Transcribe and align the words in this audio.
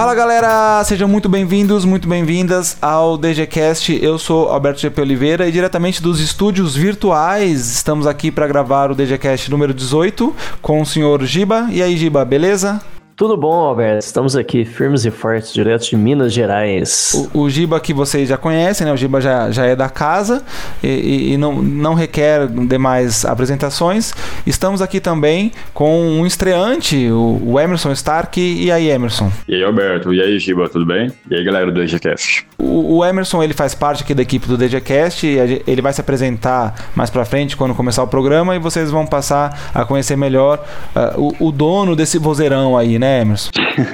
Fala 0.00 0.14
galera, 0.14 0.82
sejam 0.84 1.06
muito 1.06 1.28
bem-vindos, 1.28 1.84
muito 1.84 2.08
bem-vindas 2.08 2.78
ao 2.80 3.18
DGCast. 3.18 3.98
Eu 4.02 4.18
sou 4.18 4.48
Alberto 4.48 4.80
GP 4.80 5.00
Oliveira 5.00 5.46
e 5.46 5.52
diretamente 5.52 6.00
dos 6.00 6.20
estúdios 6.20 6.74
virtuais 6.74 7.70
estamos 7.70 8.06
aqui 8.06 8.30
para 8.30 8.46
gravar 8.46 8.90
o 8.90 8.94
DGCast 8.94 9.50
número 9.50 9.74
18 9.74 10.34
com 10.62 10.80
o 10.80 10.86
senhor 10.86 11.22
Giba. 11.24 11.68
E 11.70 11.82
aí, 11.82 11.96
Giba, 11.96 12.24
beleza? 12.24 12.80
Tudo 13.20 13.36
bom, 13.36 13.52
Alberto? 13.52 14.02
Estamos 14.02 14.34
aqui 14.34 14.64
firmes 14.64 15.04
e 15.04 15.10
fortes, 15.10 15.52
direto 15.52 15.86
de 15.90 15.94
Minas 15.94 16.32
Gerais. 16.32 17.28
O, 17.34 17.40
o 17.40 17.50
Giba 17.50 17.78
que 17.78 17.92
vocês 17.92 18.26
já 18.26 18.38
conhecem, 18.38 18.86
né? 18.86 18.94
O 18.94 18.96
Giba 18.96 19.20
já, 19.20 19.50
já 19.50 19.66
é 19.66 19.76
da 19.76 19.90
casa 19.90 20.42
e, 20.82 20.88
e, 20.88 21.32
e, 21.34 21.36
não, 21.36 21.60
não 21.60 21.92
requer 21.92 22.46
demais 22.48 23.26
apresentações. 23.26 24.14
Estamos 24.46 24.80
aqui 24.80 25.00
também 25.00 25.52
com 25.74 26.00
um 26.00 26.24
estreante, 26.24 27.10
o, 27.10 27.42
o 27.44 27.60
Emerson 27.60 27.92
Stark. 27.92 28.40
E 28.40 28.72
aí, 28.72 28.88
Emerson? 28.88 29.30
E 29.46 29.54
aí, 29.54 29.62
Alberto? 29.62 30.14
E 30.14 30.22
aí, 30.22 30.38
Giba, 30.38 30.66
tudo 30.70 30.86
bem? 30.86 31.12
E 31.30 31.34
aí, 31.34 31.44
galera 31.44 31.70
do 31.70 31.78
DGCast? 31.78 32.46
O, 32.60 32.98
o 32.98 33.04
Emerson, 33.04 33.42
ele 33.42 33.54
faz 33.54 33.74
parte 33.74 34.02
aqui 34.02 34.14
da 34.14 34.22
equipe 34.22 34.46
do 34.46 34.56
DGCast. 34.56 35.26
ele 35.66 35.82
vai 35.82 35.92
se 35.92 36.00
apresentar 36.00 36.74
mais 36.94 37.10
pra 37.10 37.24
frente 37.24 37.56
quando 37.56 37.74
começar 37.74 38.02
o 38.02 38.06
programa 38.06 38.54
e 38.54 38.58
vocês 38.58 38.90
vão 38.90 39.06
passar 39.06 39.70
a 39.74 39.84
conhecer 39.84 40.16
melhor 40.16 40.64
uh, 40.94 41.34
o, 41.40 41.48
o 41.48 41.52
dono 41.52 41.96
desse 41.96 42.18
vozeirão 42.18 42.76
aí, 42.76 42.98
né? 42.98 43.22
Emerson? 43.22 43.50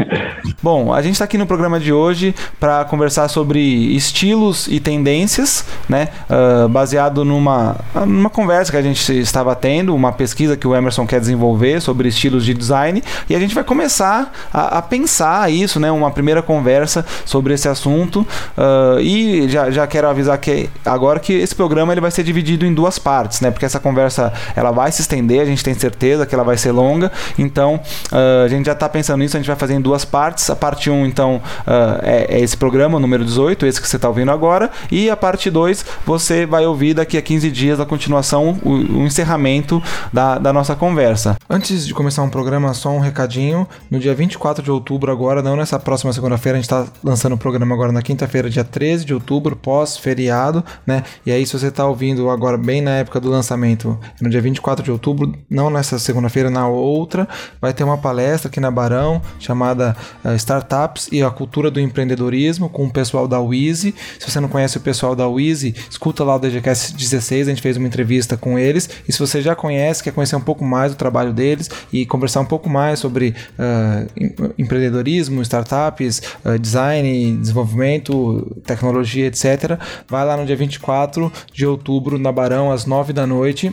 Bom, 0.63 0.93
a 0.93 1.03
gente 1.03 1.13
está 1.13 1.25
aqui 1.25 1.39
no 1.39 1.47
programa 1.47 1.79
de 1.79 1.93
hoje 1.93 2.35
para 2.59 2.85
conversar 2.85 3.29
sobre 3.29 3.61
estilos 3.95 4.67
e 4.69 4.81
tendências, 4.81 5.65
né? 5.89 6.09
Uh, 6.29 6.69
baseado 6.69 7.25
numa, 7.25 7.77
numa 8.07 8.31
conversa 8.31 8.73
que 8.73 8.79
a 8.79 8.83
gente 8.83 9.19
estava 9.19 9.55
tendo, 9.55 9.95
uma 9.95 10.13
pesquisa 10.13 10.57
que 10.57 10.67
o 10.67 10.75
Emerson 10.75 11.07
quer 11.07 11.21
desenvolver 11.21 11.81
sobre 11.81 12.09
estilos 12.09 12.45
de 12.45 12.55
design, 12.55 13.03
e 13.29 13.35
a 13.35 13.39
gente 13.39 13.55
vai 13.55 13.65
começar 13.65 14.33
a, 14.53 14.79
a 14.79 14.83
pensar 14.83 15.51
isso, 15.53 15.79
né? 15.79 15.91
Uma 15.91 16.11
primeira 16.11 16.43
conversa 16.43 17.05
sobre 17.25 17.55
esse 17.55 17.69
assunto. 17.69 18.27
Uh, 18.57 19.01
e 19.01 19.49
já, 19.49 19.71
já 19.71 19.87
quero 19.87 20.09
avisar 20.09 20.39
que 20.39 20.69
agora 20.85 21.21
que 21.21 21.33
esse 21.33 21.55
programa 21.55 21.93
ele 21.93 22.01
vai 22.01 22.11
ser 22.11 22.23
dividido 22.23 22.65
em 22.65 22.73
duas 22.73 22.99
partes, 22.99 23.41
né? 23.41 23.51
Porque 23.51 23.65
essa 23.65 23.79
conversa 23.79 24.33
ela 24.55 24.71
vai 24.71 24.91
se 24.91 25.03
estender, 25.03 25.41
a 25.41 25.45
gente 25.45 25.63
tem 25.63 25.75
certeza 25.75 26.27
que 26.27 26.35
ela 26.35 26.45
vai 26.45 26.57
ser 26.57 26.73
longa, 26.73 27.13
então 27.39 27.81
uh, 28.13 28.45
a 28.45 28.49
gente 28.49 28.67
já 28.67 28.73
está 28.73 28.89
pensando 28.89 29.21
nisso, 29.21 29.37
a 29.37 29.41
gente 29.41 29.47
vai 29.47 29.57
fazer 29.57 29.75
em 29.75 29.81
duas 29.81 30.05
partes. 30.05 30.49
A 30.51 30.57
parte 30.57 30.91
1, 30.91 31.07
então, 31.07 31.37
uh, 31.67 32.01
é, 32.03 32.27
é, 32.37 32.41
esse 32.41 32.57
programa, 32.57 32.99
número 32.99 33.25
18, 33.25 33.67
esse 33.67 33.81
que 33.81 33.89
você 33.89 33.97
está 33.97 34.09
ouvindo 34.09 34.31
agora. 34.31 34.71
E 34.91 35.11
a 35.11 35.17
parte 35.17 35.51
2, 35.51 35.85
você 36.05 36.47
vai 36.47 36.67
ouvir 36.67 36.95
daqui 36.95 37.17
a 37.17 37.23
15 37.23 37.51
dias 37.51 37.81
a 37.81 37.87
continuação, 37.87 38.59
o, 38.63 38.71
o 38.71 39.07
encerramento 39.07 39.83
da, 40.13 40.39
da 40.39 40.53
nossa 40.53 40.75
conversa. 40.75 41.37
Antes 41.49 41.87
de 41.87 41.95
começar 41.95 42.23
um 42.23 42.31
programa, 42.31 42.73
só 42.75 42.91
um 42.91 43.01
recadinho. 43.01 43.67
No 43.91 43.99
dia 43.99 44.15
24 44.15 44.63
de 44.63 44.71
outubro, 44.71 45.11
agora, 45.11 45.43
não 45.43 45.57
nessa 45.57 45.79
próxima 45.79 46.13
segunda-feira, 46.13 46.59
a 46.59 46.61
gente 46.61 46.71
está 46.73 46.87
lançando 47.03 47.35
o 47.35 47.39
programa 47.39 47.75
agora 47.75 47.93
na 47.93 48.03
quinta-feira, 48.03 48.46
dia 48.51 48.65
13 48.65 49.05
de 49.05 49.15
outubro, 49.15 49.57
pós-feriado, 49.57 50.65
né? 50.87 51.03
E 51.25 51.33
aí, 51.33 51.47
se 51.47 51.59
você 51.59 51.69
está 51.69 51.87
ouvindo 51.87 52.29
agora, 52.31 52.57
bem 52.57 52.81
na 52.81 52.93
época 52.93 53.21
do 53.21 53.31
lançamento, 53.31 53.99
no 54.21 54.29
dia 54.29 54.41
24 54.41 54.85
de 54.85 54.91
outubro, 54.91 55.33
não 55.49 55.71
nessa 55.71 55.99
segunda-feira, 55.99 56.51
na 56.51 56.69
outra, 56.69 57.29
vai 57.61 57.73
ter 57.73 57.85
uma 57.85 57.99
palestra 57.99 58.49
aqui 58.49 58.61
na 58.61 58.71
Barão 58.71 59.21
chamada 59.39 59.97
uh, 60.25 60.35
Startups 60.35 61.09
e 61.11 61.23
a 61.23 61.31
Cultura 61.31 61.71
do 61.71 61.81
Empreendedorismo 61.81 62.69
com 62.69 62.85
o 62.85 62.91
pessoal 62.91 63.29
da 63.29 63.41
Wheezy. 63.41 63.95
Se 64.19 64.31
você 64.31 64.41
não 64.41 64.49
conhece 64.49 64.77
o 64.77 64.81
pessoal 64.81 65.15
da 65.15 65.29
Wheezy, 65.29 65.75
escuta 65.91 66.25
lá 66.25 66.37
o 66.37 66.39
DGCast 66.39 66.95
16, 66.95 67.49
a 67.49 67.51
gente 67.51 67.63
fez 67.63 67.77
uma 67.77 67.87
entrevista 67.87 68.37
com 68.37 68.59
eles. 68.59 68.89
E 69.09 69.13
se 69.13 69.19
você 69.19 69.41
já 69.41 69.55
conhece, 69.55 70.03
quer 70.03 70.13
conhecer 70.13 70.37
um 70.37 70.41
pouco 70.41 70.65
mais 70.65 70.93
do 70.93 70.97
trabalho 70.97 71.33
deles 71.33 71.71
e 71.93 72.05
conversar 72.07 72.41
um 72.41 72.45
pouco 72.45 72.69
mais 72.69 72.99
sobre 72.99 73.35
uh, 73.59 74.53
empreendedorismo, 74.59 75.43
startups, 75.43 76.23
uh, 76.45 76.59
design, 76.59 77.37
desenvolvimento, 77.37 78.36
tecnologia, 78.65 79.27
etc., 79.27 79.79
vai 80.09 80.25
lá 80.25 80.37
no 80.37 80.47
dia 80.47 80.57
24 80.57 81.33
de 81.53 81.67
outubro 81.67 82.19
na 82.19 82.33
Barão, 82.33 82.71
às 82.73 82.87
9 82.87 83.13
da 83.13 83.27
noite. 83.27 83.73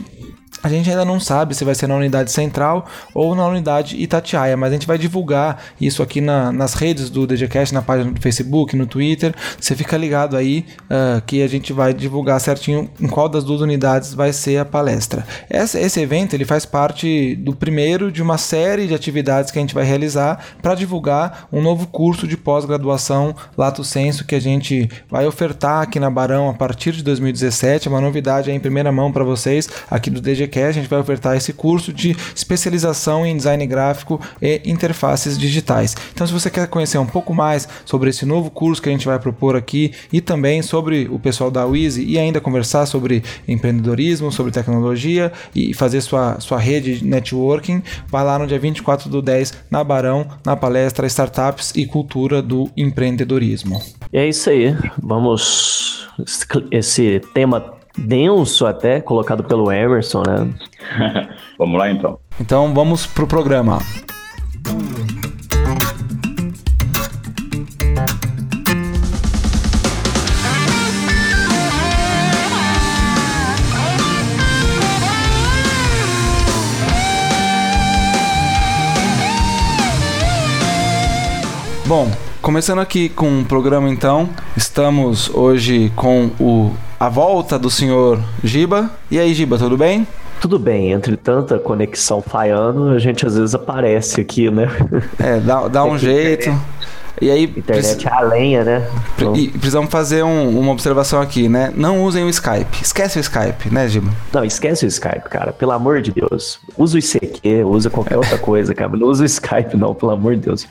A 0.64 0.68
gente 0.70 0.88
ainda 0.88 1.04
não 1.04 1.20
sabe 1.20 1.54
se 1.54 1.62
vai 1.62 1.74
ser 1.74 1.86
na 1.86 1.94
unidade 1.94 2.32
central 2.32 2.86
ou 3.12 3.34
na 3.34 3.46
unidade 3.46 4.02
Itatiaia, 4.02 4.56
mas 4.56 4.70
a 4.70 4.72
gente 4.72 4.86
vai 4.86 4.96
divulgar 4.96 5.62
isso 5.78 6.02
aqui 6.02 6.22
na, 6.22 6.50
nas 6.50 6.72
redes 6.72 7.10
do 7.10 7.26
DGCast, 7.26 7.74
na 7.74 7.82
página 7.82 8.10
do 8.10 8.18
Facebook, 8.18 8.74
no 8.74 8.86
Twitter. 8.86 9.34
Você 9.60 9.76
fica 9.76 9.94
ligado 9.98 10.38
aí 10.38 10.64
uh, 10.84 11.20
que 11.26 11.42
a 11.42 11.46
gente 11.46 11.70
vai 11.70 11.92
divulgar 11.92 12.40
certinho 12.40 12.88
em 12.98 13.06
qual 13.06 13.28
das 13.28 13.44
duas 13.44 13.60
unidades 13.60 14.14
vai 14.14 14.32
ser 14.32 14.56
a 14.56 14.64
palestra. 14.64 15.26
Esse, 15.50 16.00
evento 16.00 16.32
ele 16.32 16.46
faz 16.46 16.64
parte 16.64 17.36
do 17.36 17.54
primeiro 17.54 18.10
de 18.10 18.22
uma 18.22 18.38
série 18.38 18.86
de 18.86 18.94
atividades 18.94 19.50
que 19.50 19.58
a 19.58 19.60
gente 19.60 19.74
vai 19.74 19.84
realizar 19.84 20.42
para 20.62 20.74
divulgar 20.74 21.46
um 21.52 21.60
novo 21.60 21.86
curso 21.88 22.26
de 22.26 22.38
pós-graduação 22.38 23.36
Lato 23.54 23.84
Senso 23.84 24.24
que 24.24 24.34
a 24.34 24.40
gente 24.40 24.88
vai 25.10 25.26
ofertar 25.26 25.82
aqui 25.82 26.00
na 26.00 26.08
Barão 26.08 26.48
a 26.48 26.54
partir 26.54 26.92
de 26.92 27.02
2017. 27.02 27.86
É 27.86 27.90
uma 27.90 28.00
novidade 28.00 28.50
em 28.50 28.58
primeira 28.58 28.90
mão 28.90 29.12
para 29.12 29.24
vocês 29.24 29.68
aqui 29.90 30.08
do 30.08 30.22
DGCast 30.22 30.53
a 30.62 30.72
gente 30.72 30.88
vai 30.88 30.98
ofertar 30.98 31.36
esse 31.36 31.52
curso 31.52 31.92
de 31.92 32.16
especialização 32.34 33.26
em 33.26 33.36
design 33.36 33.66
gráfico 33.66 34.20
e 34.40 34.62
interfaces 34.64 35.38
digitais. 35.38 35.94
Então, 36.12 36.26
se 36.26 36.32
você 36.32 36.50
quer 36.50 36.66
conhecer 36.68 36.98
um 36.98 37.06
pouco 37.06 37.34
mais 37.34 37.68
sobre 37.84 38.10
esse 38.10 38.24
novo 38.24 38.50
curso 38.50 38.80
que 38.80 38.88
a 38.88 38.92
gente 38.92 39.06
vai 39.06 39.18
propor 39.18 39.56
aqui 39.56 39.92
e 40.12 40.20
também 40.20 40.62
sobre 40.62 41.08
o 41.10 41.18
pessoal 41.18 41.50
da 41.50 41.64
Wizy 41.64 42.04
e 42.04 42.18
ainda 42.18 42.40
conversar 42.40 42.86
sobre 42.86 43.22
empreendedorismo, 43.46 44.30
sobre 44.30 44.52
tecnologia 44.52 45.32
e 45.54 45.74
fazer 45.74 46.00
sua, 46.00 46.40
sua 46.40 46.58
rede 46.58 46.98
de 46.98 47.04
networking, 47.04 47.82
vai 48.08 48.24
lá 48.24 48.38
no 48.38 48.46
dia 48.46 48.58
24 48.58 49.08
do 49.08 49.20
10 49.20 49.52
na 49.70 49.82
Barão, 49.82 50.26
na 50.44 50.56
palestra 50.56 51.06
Startups 51.06 51.72
e 51.74 51.86
Cultura 51.86 52.40
do 52.40 52.70
Empreendedorismo. 52.76 53.82
E 54.12 54.18
é 54.18 54.28
isso 54.28 54.50
aí. 54.50 54.76
Vamos. 55.02 56.08
Esse 56.70 57.20
tema 57.34 57.73
denso 57.96 58.66
até, 58.66 59.00
colocado 59.00 59.44
pelo 59.44 59.70
Emerson, 59.70 60.22
né? 60.26 60.48
vamos 61.58 61.78
lá 61.78 61.90
então. 61.90 62.18
Então 62.40 62.74
vamos 62.74 63.06
pro 63.06 63.26
programa. 63.26 63.78
Bom, 81.86 82.10
começando 82.40 82.78
aqui 82.78 83.10
com 83.10 83.42
o 83.42 83.44
programa 83.44 83.90
então, 83.90 84.30
estamos 84.56 85.28
hoje 85.28 85.92
com 85.94 86.30
o 86.40 86.74
a 87.04 87.08
volta 87.10 87.58
do 87.58 87.68
senhor 87.68 88.18
Giba. 88.42 88.90
E 89.10 89.18
aí, 89.18 89.34
Giba, 89.34 89.58
tudo 89.58 89.76
bem? 89.76 90.06
Tudo 90.40 90.58
bem, 90.58 90.90
entre 90.90 91.18
tanta 91.18 91.58
conexão 91.58 92.22
falhando, 92.22 92.88
a 92.88 92.98
gente 92.98 93.26
às 93.26 93.36
vezes 93.36 93.54
aparece 93.54 94.22
aqui, 94.22 94.50
né? 94.50 94.68
É, 95.18 95.38
dá, 95.38 95.68
dá 95.68 95.84
um 95.86 95.98
jeito. 95.98 96.50
E 97.20 97.30
aí, 97.30 97.44
internet 97.44 98.08
é 98.08 98.10
a 98.10 98.20
lenha, 98.22 98.64
né? 98.64 98.88
E 99.36 99.48
precisamos 99.48 99.90
fazer 99.90 100.24
um, 100.24 100.58
uma 100.58 100.72
observação 100.72 101.20
aqui, 101.20 101.46
né? 101.46 101.70
Não 101.76 102.02
usem 102.02 102.24
o 102.24 102.30
Skype. 102.30 102.82
Esquece 102.82 103.18
o 103.18 103.20
Skype, 103.20 103.68
né, 103.70 103.86
Giba? 103.86 104.10
Não, 104.32 104.42
esquece 104.42 104.86
o 104.86 104.88
Skype, 104.88 105.28
cara. 105.28 105.52
Pelo 105.52 105.72
amor 105.72 106.00
de 106.00 106.10
Deus. 106.10 106.58
Usa 106.76 106.96
o 106.96 106.98
ICQ, 106.98 107.64
usa 107.64 107.90
qualquer 107.90 108.16
outra 108.16 108.38
coisa, 108.38 108.74
cara. 108.74 108.96
Não 108.96 109.08
usa 109.08 109.24
o 109.24 109.26
Skype, 109.26 109.76
não, 109.76 109.94
pelo 109.94 110.10
amor 110.10 110.36
de 110.36 110.40
Deus. 110.40 110.66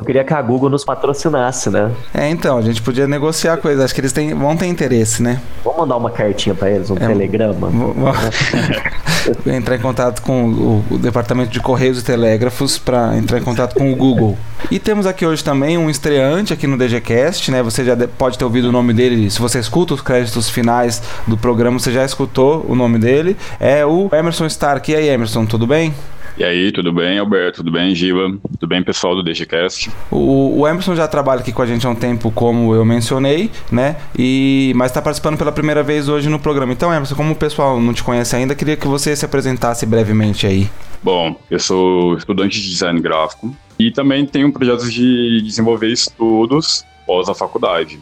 Eu 0.00 0.06
queria 0.06 0.24
que 0.24 0.32
a 0.32 0.40
Google 0.40 0.70
nos 0.70 0.82
patrocinasse, 0.82 1.68
né? 1.68 1.92
É, 2.14 2.26
então, 2.30 2.56
a 2.56 2.62
gente 2.62 2.80
podia 2.80 3.06
negociar 3.06 3.58
coisas. 3.58 3.84
Acho 3.84 3.94
que 3.94 4.00
eles 4.00 4.14
têm, 4.14 4.32
vão 4.32 4.56
ter 4.56 4.64
interesse, 4.64 5.22
né? 5.22 5.38
Vamos 5.62 5.80
mandar 5.80 5.98
uma 5.98 6.10
cartinha 6.10 6.54
para 6.54 6.70
eles, 6.70 6.90
um 6.90 6.96
é, 6.96 7.00
telegrama. 7.00 7.68
entrar 9.44 9.76
em 9.76 9.78
contato 9.78 10.22
com 10.22 10.44
o, 10.46 10.84
o, 10.90 10.96
departamento 10.96 11.50
de 11.50 11.60
Correios 11.60 12.00
e 12.00 12.04
Telégrafos 12.04 12.78
para 12.78 13.14
entrar 13.14 13.38
em 13.38 13.42
contato 13.42 13.74
com 13.74 13.92
o 13.92 13.94
Google. 13.94 14.38
E 14.70 14.78
temos 14.78 15.04
aqui 15.04 15.26
hoje 15.26 15.44
também 15.44 15.76
um 15.76 15.90
estreante 15.90 16.54
aqui 16.54 16.66
no 16.66 16.78
DGCast, 16.78 17.50
né? 17.50 17.62
Você 17.62 17.84
já 17.84 17.94
pode 18.16 18.38
ter 18.38 18.44
ouvido 18.44 18.70
o 18.70 18.72
nome 18.72 18.94
dele. 18.94 19.30
Se 19.30 19.38
você 19.38 19.58
escuta 19.58 19.92
os 19.92 20.00
créditos 20.00 20.48
finais 20.48 21.02
do 21.26 21.36
programa, 21.36 21.78
você 21.78 21.92
já 21.92 22.06
escutou 22.06 22.64
o 22.66 22.74
nome 22.74 22.98
dele. 22.98 23.36
É 23.60 23.84
o 23.84 24.08
Emerson 24.10 24.46
Stark. 24.46 24.90
E 24.90 24.96
aí, 24.96 25.10
Emerson, 25.10 25.44
tudo 25.44 25.66
bem? 25.66 25.94
E 26.36 26.44
aí, 26.44 26.72
tudo 26.72 26.92
bem, 26.92 27.18
Alberto? 27.18 27.58
Tudo 27.58 27.70
bem, 27.70 27.94
Giva? 27.94 28.38
Tudo 28.58 28.66
bem, 28.66 28.82
pessoal 28.82 29.14
do 29.14 29.22
DGCast? 29.22 29.90
O, 30.10 30.60
o 30.60 30.68
Emerson 30.68 30.94
já 30.94 31.06
trabalha 31.06 31.40
aqui 31.40 31.52
com 31.52 31.62
a 31.62 31.66
gente 31.66 31.86
há 31.86 31.90
um 31.90 31.94
tempo, 31.94 32.30
como 32.30 32.74
eu 32.74 32.84
mencionei, 32.84 33.50
né? 33.70 33.96
E, 34.18 34.72
mas 34.76 34.90
está 34.90 35.02
participando 35.02 35.36
pela 35.36 35.52
primeira 35.52 35.82
vez 35.82 36.08
hoje 36.08 36.28
no 36.28 36.38
programa. 36.38 36.72
Então, 36.72 36.92
Emerson, 36.92 37.14
como 37.14 37.32
o 37.32 37.36
pessoal 37.36 37.80
não 37.80 37.92
te 37.92 38.02
conhece 38.02 38.36
ainda, 38.36 38.54
queria 38.54 38.76
que 38.76 38.86
você 38.86 39.14
se 39.14 39.24
apresentasse 39.24 39.84
brevemente 39.84 40.46
aí. 40.46 40.68
Bom, 41.02 41.36
eu 41.50 41.58
sou 41.58 42.16
estudante 42.16 42.60
de 42.60 42.70
design 42.70 43.00
gráfico 43.00 43.54
e 43.78 43.90
também 43.90 44.26
tenho 44.26 44.52
projetos 44.52 44.92
de 44.92 45.40
desenvolver 45.42 45.88
estudos 45.88 46.84
pós 47.06 47.28
a 47.28 47.34
faculdade. 47.34 47.98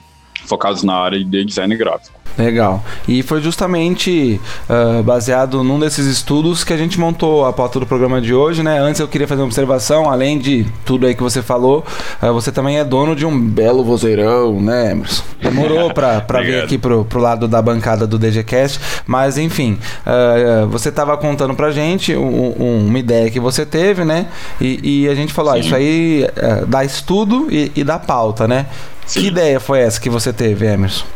Focados 0.49 0.83
na 0.83 0.95
área 0.95 1.23
de 1.23 1.45
design 1.45 1.77
gráfico. 1.77 2.19
Legal. 2.39 2.85
E 3.09 3.21
foi 3.21 3.41
justamente 3.41 4.41
uh, 4.71 5.03
baseado 5.03 5.65
num 5.65 5.79
desses 5.79 6.07
estudos 6.07 6.63
que 6.63 6.73
a 6.73 6.77
gente 6.77 6.99
montou 6.99 7.45
a 7.45 7.53
pauta 7.53 7.81
do 7.81 7.87
programa 7.87 8.21
de 8.21 8.33
hoje, 8.33 8.63
né? 8.63 8.79
Antes 8.79 9.01
eu 9.01 9.09
queria 9.09 9.27
fazer 9.27 9.41
uma 9.43 9.47
observação, 9.47 10.09
além 10.09 10.39
de 10.39 10.65
tudo 10.85 11.07
aí 11.07 11.17
que 11.17 11.23
você 11.23 11.43
falou, 11.43 11.85
uh, 12.23 12.33
você 12.33 12.53
também 12.53 12.79
é 12.79 12.85
dono 12.85 13.17
de 13.17 13.27
um 13.27 13.39
belo 13.41 13.83
vozeirão, 13.83 14.61
né, 14.61 14.93
Emerson? 14.93 15.25
Demorou 15.43 15.91
pra, 15.95 16.21
pra 16.21 16.41
vir 16.41 16.63
aqui 16.63 16.79
pro, 16.79 17.05
pro 17.05 17.21
lado 17.21 17.49
da 17.49 17.61
bancada 17.61 18.07
do 18.07 18.17
DGCast, 18.17 18.79
mas 19.05 19.37
enfim, 19.37 19.77
uh, 20.07 20.69
você 20.69 20.93
tava 20.93 21.17
contando 21.17 21.55
pra 21.55 21.73
gente 21.73 22.15
um, 22.15 22.55
um, 22.57 22.87
uma 22.87 22.99
ideia 23.01 23.31
que 23.33 23.41
você 23.41 23.67
teve, 23.67 24.05
né? 24.05 24.29
E, 24.61 25.03
e 25.03 25.09
a 25.09 25.15
gente 25.15 25.33
falou, 25.33 25.55
ah, 25.55 25.59
isso 25.59 25.75
aí 25.75 26.25
dá 26.69 26.85
estudo 26.85 27.49
e, 27.51 27.73
e 27.75 27.83
dá 27.83 27.99
pauta, 27.99 28.47
né? 28.47 28.67
Sim. 29.09 29.23
Que 29.23 29.27
ideia 29.29 29.59
foi 29.59 29.81
essa 29.81 29.99
que 29.99 30.11
você 30.11 30.35
teve, 30.35 30.67
Emerson? 30.67 31.07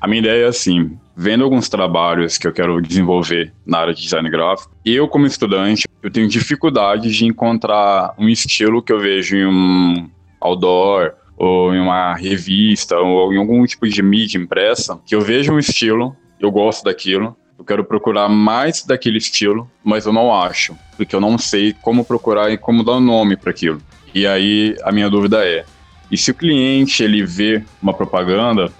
A 0.00 0.08
minha 0.08 0.18
ideia 0.18 0.46
é 0.46 0.48
assim, 0.48 0.98
vendo 1.16 1.44
alguns 1.44 1.68
trabalhos 1.68 2.36
que 2.36 2.48
eu 2.48 2.52
quero 2.52 2.82
desenvolver 2.82 3.52
na 3.64 3.78
área 3.78 3.94
de 3.94 4.02
design 4.02 4.28
gráfico, 4.28 4.74
eu 4.84 5.06
como 5.06 5.24
estudante, 5.24 5.86
eu 6.02 6.10
tenho 6.10 6.28
dificuldade 6.28 7.10
de 7.12 7.24
encontrar 7.24 8.12
um 8.18 8.28
estilo 8.28 8.82
que 8.82 8.92
eu 8.92 8.98
vejo 8.98 9.36
em 9.36 9.46
um 9.46 10.10
outdoor 10.40 11.12
ou 11.36 11.72
em 11.72 11.80
uma 11.80 12.12
revista 12.14 12.96
ou 12.98 13.32
em 13.32 13.38
algum 13.38 13.64
tipo 13.64 13.88
de 13.88 14.02
mídia 14.02 14.38
impressa, 14.38 14.98
que 15.06 15.14
eu 15.14 15.20
vejo 15.20 15.52
um 15.52 15.60
estilo, 15.60 16.16
eu 16.40 16.50
gosto 16.50 16.82
daquilo, 16.82 17.36
eu 17.56 17.64
quero 17.64 17.84
procurar 17.84 18.28
mais 18.28 18.84
daquele 18.84 19.18
estilo, 19.18 19.70
mas 19.84 20.06
eu 20.06 20.12
não 20.12 20.34
acho, 20.34 20.76
porque 20.96 21.14
eu 21.14 21.20
não 21.20 21.38
sei 21.38 21.72
como 21.82 22.04
procurar 22.04 22.50
e 22.50 22.58
como 22.58 22.82
dar 22.82 22.98
nome 22.98 23.36
para 23.36 23.50
aquilo. 23.50 23.80
E 24.12 24.26
aí 24.26 24.76
a 24.82 24.90
minha 24.90 25.08
dúvida 25.08 25.44
é, 25.46 25.64
e 26.10 26.16
se 26.16 26.30
o 26.30 26.34
cliente 26.34 27.02
ele 27.02 27.24
vê 27.24 27.62
uma 27.82 27.92
propaganda 27.92 28.72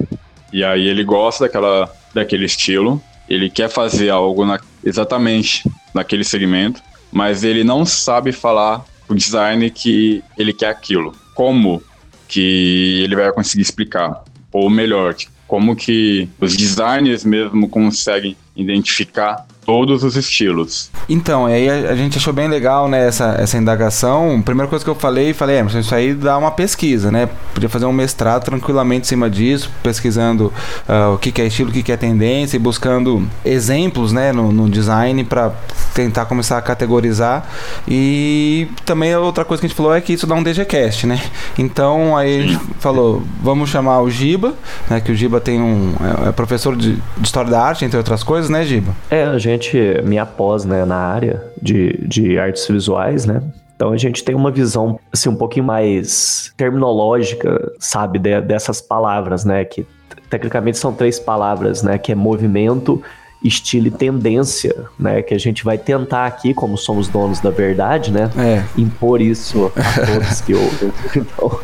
e 0.53 0.65
aí 0.65 0.87
ele 0.87 1.05
gosta 1.05 1.45
daquela, 1.45 1.93
daquele 2.15 2.47
estilo, 2.47 3.03
ele 3.29 3.51
quer 3.51 3.69
fazer 3.69 4.11
algo 4.11 4.45
na, 4.45 4.59
exatamente 4.83 5.69
naquele 5.93 6.25
segmento, 6.25 6.81
mas 7.13 7.45
ele 7.45 7.63
não 7.63 7.85
sabe 7.85 8.33
falar 8.33 8.85
o 9.09 9.15
design 9.15 9.71
que 9.71 10.23
ele 10.37 10.53
quer 10.53 10.71
aquilo. 10.71 11.15
Como 11.35 11.83
que 12.27 13.03
ele 13.03 13.17
vai 13.17 13.33
conseguir 13.33 13.63
explicar? 13.63 14.23
Ou 14.53 14.71
melhor, 14.71 15.15
como 15.47 15.77
que 15.77 16.29
os 16.41 16.57
designers 16.57 17.25
mesmo 17.25 17.69
conseguem 17.69 18.37
identificar 18.57 19.47
todos 19.69 20.03
os 20.03 20.17
estilos. 20.17 20.91
Então, 21.11 21.45
aí 21.45 21.69
a, 21.69 21.91
a, 21.91 21.95
gente 21.95 22.17
achou 22.17 22.33
bem 22.33 22.49
legal, 22.49 22.89
né, 22.89 23.07
essa, 23.07 23.37
essa 23.39 23.59
indagação. 23.59 24.41
Primeira 24.41 24.67
coisa 24.67 24.83
que 24.83 24.91
eu 24.91 24.95
falei, 24.95 25.35
falei, 25.35 25.59
Emerson, 25.59 25.81
isso 25.81 25.95
aí 25.95 26.15
dá 26.15 26.39
uma 26.39 26.51
pesquisa, 26.51 27.11
né? 27.11 27.29
Podia 27.53 27.69
fazer 27.69 27.85
um 27.85 27.93
mestrado 27.93 28.45
tranquilamente 28.45 29.03
em 29.03 29.09
cima 29.09 29.29
disso, 29.29 29.71
pesquisando 29.83 30.51
uh, 30.89 31.13
o 31.13 31.19
que, 31.19 31.31
que 31.31 31.43
é 31.43 31.47
estilo, 31.47 31.69
o 31.69 31.73
que, 31.75 31.83
que 31.83 31.93
é 31.93 31.99
tendência 31.99 32.57
e 32.57 32.59
buscando 32.59 33.29
exemplos, 33.45 34.11
né, 34.11 34.33
no, 34.33 34.51
no 34.51 34.71
design 34.71 35.23
para 35.23 35.53
tentar 35.99 36.27
começar 36.27 36.59
a 36.59 36.63
categorizar. 36.63 37.47
E 37.87 38.69
também 38.85 39.15
outra 39.17 39.45
coisa 39.45 39.61
que 39.61 39.67
a 39.67 39.69
gente 39.69 39.77
falou 39.77 39.95
é 39.95 40.01
que 40.01 40.13
isso 40.13 40.27
dá 40.27 40.35
um 40.35 40.43
DGCast, 40.43 41.07
né? 41.07 41.21
Então, 41.59 42.17
aí 42.17 42.39
a 42.39 42.43
gente 42.43 42.59
falou, 42.79 43.23
vamos 43.43 43.69
chamar 43.69 44.01
o 44.01 44.11
Giba, 44.11 44.55
né, 44.89 45.01
que 45.01 45.11
o 45.11 45.15
Giba 45.15 45.41
tem 45.41 45.61
um 45.61 45.95
é, 46.25 46.29
é 46.29 46.33
professor 46.33 46.77
de, 46.77 46.95
de 46.95 47.27
História 47.27 47.51
da 47.51 47.61
Arte, 47.61 47.85
entre 47.85 47.97
outras 47.97 48.23
coisas, 48.23 48.49
né, 48.49 48.65
Giba? 48.65 48.95
É, 49.11 49.25
a 49.25 49.39
gente 49.39 49.59
gente, 49.59 50.03
minha 50.05 50.25
pós, 50.25 50.65
né, 50.65 50.85
na 50.85 50.97
área 50.97 51.43
de, 51.61 51.99
de 52.07 52.39
artes 52.39 52.67
visuais, 52.67 53.25
né? 53.27 53.43
Então 53.75 53.93
a 53.93 53.97
gente 53.97 54.25
tem 54.25 54.35
uma 54.35 54.51
visão 54.51 54.99
assim 55.13 55.29
um 55.29 55.37
pouquinho 55.37 55.65
mais 55.65 56.53
terminológica, 56.57 57.73
sabe, 57.79 58.19
de, 58.19 58.41
dessas 58.41 58.81
palavras, 58.81 59.45
né, 59.45 59.65
que 59.65 59.87
tecnicamente 60.29 60.79
são 60.79 60.93
três 60.93 61.19
palavras, 61.19 61.83
né, 61.83 61.97
que 61.97 62.13
é 62.13 62.15
movimento, 62.15 63.03
estilo 63.43 63.87
e 63.87 63.91
tendência, 63.91 64.87
né, 64.99 65.23
que 65.23 65.33
a 65.33 65.39
gente 65.39 65.65
vai 65.65 65.79
tentar 65.79 66.27
aqui, 66.27 66.53
como 66.53 66.77
somos 66.77 67.09
donos 67.09 67.41
da 67.41 67.51
verdade, 67.51 68.11
né, 68.11 68.31
é. 68.37 68.65
impor 68.77 69.21
isso 69.21 69.71
a 69.77 70.07
todos 70.07 70.41
que 70.41 70.55
ouvem. 70.55 70.93
Então, 71.17 71.61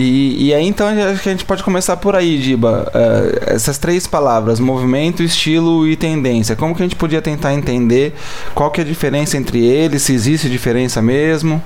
e, 0.00 0.46
e 0.46 0.54
aí 0.54 0.64
então 0.64 0.86
acho 0.86 1.20
que 1.20 1.28
a 1.28 1.32
gente 1.32 1.44
pode 1.44 1.64
começar 1.64 1.96
por 1.96 2.14
aí, 2.14 2.38
Diba. 2.38 2.88
Uh, 2.94 3.52
essas 3.52 3.78
três 3.78 4.06
palavras, 4.06 4.60
movimento, 4.60 5.24
estilo 5.24 5.88
e 5.88 5.96
tendência. 5.96 6.54
Como 6.54 6.72
que 6.72 6.80
a 6.80 6.84
gente 6.84 6.94
podia 6.94 7.20
tentar 7.20 7.52
entender 7.52 8.14
qual 8.54 8.70
que 8.70 8.80
é 8.80 8.84
a 8.84 8.86
diferença 8.86 9.36
entre 9.36 9.64
eles, 9.66 10.02
se 10.02 10.12
existe 10.12 10.48
diferença 10.48 11.02
mesmo? 11.02 11.60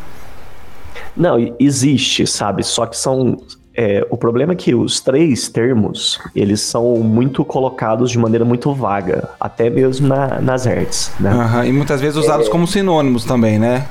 Não, 1.14 1.36
existe, 1.60 2.26
sabe? 2.26 2.62
Só 2.62 2.86
que 2.86 2.96
são. 2.96 3.36
É, 3.74 4.06
o 4.10 4.16
problema 4.16 4.52
é 4.52 4.56
que 4.56 4.74
os 4.74 5.00
três 5.00 5.48
termos, 5.48 6.20
eles 6.36 6.60
são 6.60 6.96
muito 6.96 7.44
colocados 7.44 8.10
de 8.10 8.18
maneira 8.18 8.44
muito 8.44 8.72
vaga, 8.74 9.30
até 9.40 9.70
mesmo 9.70 10.08
na, 10.08 10.40
nas 10.40 10.66
artes, 10.66 11.10
né? 11.18 11.32
Uhum, 11.32 11.64
e 11.64 11.72
muitas 11.72 12.00
vezes 12.00 12.16
usados 12.16 12.48
é... 12.48 12.50
como 12.50 12.66
sinônimos 12.66 13.24
também, 13.24 13.58
né? 13.58 13.86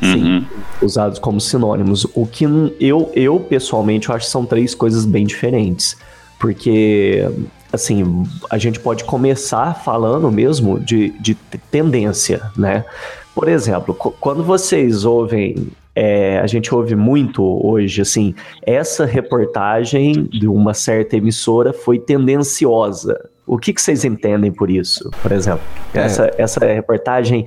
Sim, 0.00 0.22
uhum. 0.22 0.44
usados 0.82 1.18
como 1.18 1.40
sinônimos. 1.40 2.06
O 2.14 2.26
que 2.26 2.44
eu, 2.78 3.10
eu, 3.14 3.40
pessoalmente, 3.40 4.08
eu 4.08 4.14
acho 4.14 4.26
que 4.26 4.30
são 4.30 4.44
três 4.44 4.74
coisas 4.74 5.04
bem 5.04 5.26
diferentes. 5.26 5.96
Porque, 6.38 7.28
assim, 7.72 8.24
a 8.48 8.56
gente 8.58 8.78
pode 8.78 9.04
começar 9.04 9.74
falando 9.74 10.30
mesmo 10.30 10.78
de, 10.78 11.10
de 11.20 11.34
tendência, 11.70 12.42
né? 12.56 12.84
Por 13.38 13.48
exemplo, 13.48 13.94
quando 13.94 14.42
vocês 14.42 15.04
ouvem 15.04 15.68
é, 15.94 16.40
a 16.40 16.46
gente 16.48 16.74
ouve 16.74 16.96
muito 16.96 17.40
hoje, 17.64 18.02
assim, 18.02 18.34
essa 18.62 19.04
reportagem 19.04 20.24
de 20.24 20.48
uma 20.48 20.74
certa 20.74 21.16
emissora 21.16 21.72
foi 21.72 22.00
tendenciosa. 22.00 23.30
O 23.48 23.58
que, 23.58 23.72
que 23.72 23.80
vocês 23.80 24.04
entendem 24.04 24.52
por 24.52 24.70
isso, 24.70 25.10
por 25.22 25.32
exemplo? 25.32 25.62
É. 25.94 26.00
Essa, 26.00 26.30
essa 26.36 26.64
reportagem, 26.66 27.46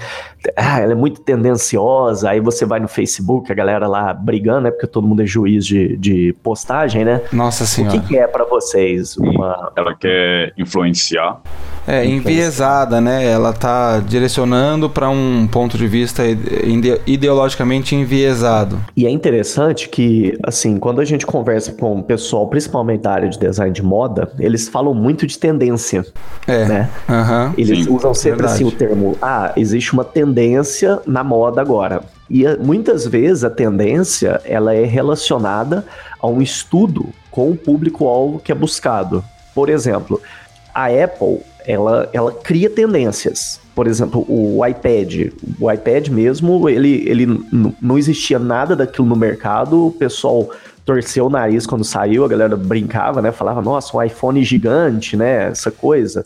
ah, 0.56 0.80
ela 0.80 0.94
é 0.94 0.95
muito 0.95 1.21
tendenciosa, 1.21 2.31
aí 2.31 2.39
você 2.39 2.65
vai 2.65 2.80
no 2.80 2.88
Facebook, 2.88 3.51
a 3.51 3.56
galera 3.56 3.88
lá 3.88 4.13
brigando, 4.13 4.62
né? 4.62 4.71
Porque 4.71 4.88
todo 4.88 5.07
mundo 5.07 5.21
é 5.21 5.25
juiz 5.25 5.65
de, 5.65 5.95
de 5.98 6.36
postagem, 6.42 7.06
né? 7.06 7.21
Nossa 7.31 7.65
Senhora. 7.65 7.98
O 7.98 8.01
que, 8.01 8.07
que 8.07 8.18
é 8.18 8.27
para 8.27 8.44
vocês? 8.45 9.15
Uma... 9.18 9.71
Ela 9.75 9.95
quer 9.95 10.53
influenciar 10.57 11.39
é, 11.88 12.06
enviesada, 12.06 13.01
né? 13.01 13.25
Ela 13.25 13.54
tá 13.54 14.00
direcionando 14.00 14.89
para 14.89 15.09
um 15.09 15.47
ponto 15.47 15.77
de 15.77 15.88
vista 15.88 16.24
ideologicamente 17.06 17.95
enviesado. 17.95 18.80
E 18.95 19.06
é 19.06 19.09
interessante 19.09 19.89
que, 19.89 20.38
assim, 20.44 20.77
quando 20.77 21.01
a 21.01 21.06
gente 21.06 21.25
conversa 21.25 21.71
com 21.74 22.00
o 22.00 22.04
pessoal, 22.04 22.47
principalmente 22.47 23.01
da 23.01 23.12
área 23.12 23.30
de 23.30 23.39
design 23.39 23.74
de 23.74 23.83
moda, 23.83 24.31
eles 24.39 24.68
falam 24.68 24.94
muito 24.94 25.25
de 25.25 25.38
tendência. 25.38 25.90
É. 26.47 26.65
Né? 26.65 26.89
Uhum, 27.07 27.54
eles 27.57 27.85
sim, 27.85 27.92
usam 27.92 28.13
sempre 28.13 28.39
verdade. 28.39 28.56
assim 28.56 28.66
o 28.66 28.71
termo: 28.71 29.18
ah, 29.21 29.54
existe 29.56 29.94
uma 29.94 30.04
tendência 30.04 30.99
na 31.06 31.23
moda 31.23 31.61
agora. 31.61 32.04
E 32.30 32.45
eh, 32.45 32.57
muitas 32.57 33.06
vezes 33.06 33.44
a 33.44 33.49
tendência 33.49 34.42
ela 34.45 34.73
é 34.73 34.85
relacionada 34.85 35.85
a 36.19 36.27
um 36.27 36.42
estudo 36.42 37.09
com 37.30 37.51
o 37.51 37.56
público-alvo 37.56 38.39
que 38.39 38.51
é 38.51 38.56
buscado. 38.56 39.23
Por 39.54 39.69
exemplo, 39.69 40.21
a 40.73 40.85
Apple 40.85 41.39
ela, 41.66 42.09
ela 42.13 42.31
cria 42.31 42.69
tendências. 42.69 43.59
Por 43.75 43.87
exemplo, 43.87 44.25
o 44.27 44.66
iPad. 44.66 45.31
O 45.59 45.71
iPad 45.71 46.09
mesmo, 46.09 46.68
ele, 46.68 47.07
ele 47.07 47.25
não 47.81 47.97
existia 47.97 48.37
nada 48.37 48.75
daquilo 48.75 49.07
no 49.07 49.16
mercado, 49.16 49.87
o 49.87 49.92
pessoal 49.92 50.49
torceu 50.85 51.28
o 51.28 51.30
nariz 51.30 51.66
quando 51.66 51.83
saiu, 51.83 52.26
a 52.26 52.28
galera 52.28 52.56
brincava, 52.56 53.21
né? 53.21 53.31
Falava, 53.31 53.61
nossa, 53.61 53.95
um 53.95 54.02
iPhone 54.02 54.44
gigante, 54.44 55.16
né? 55.16 55.50
Essa 55.50 55.71
coisa. 55.71 56.26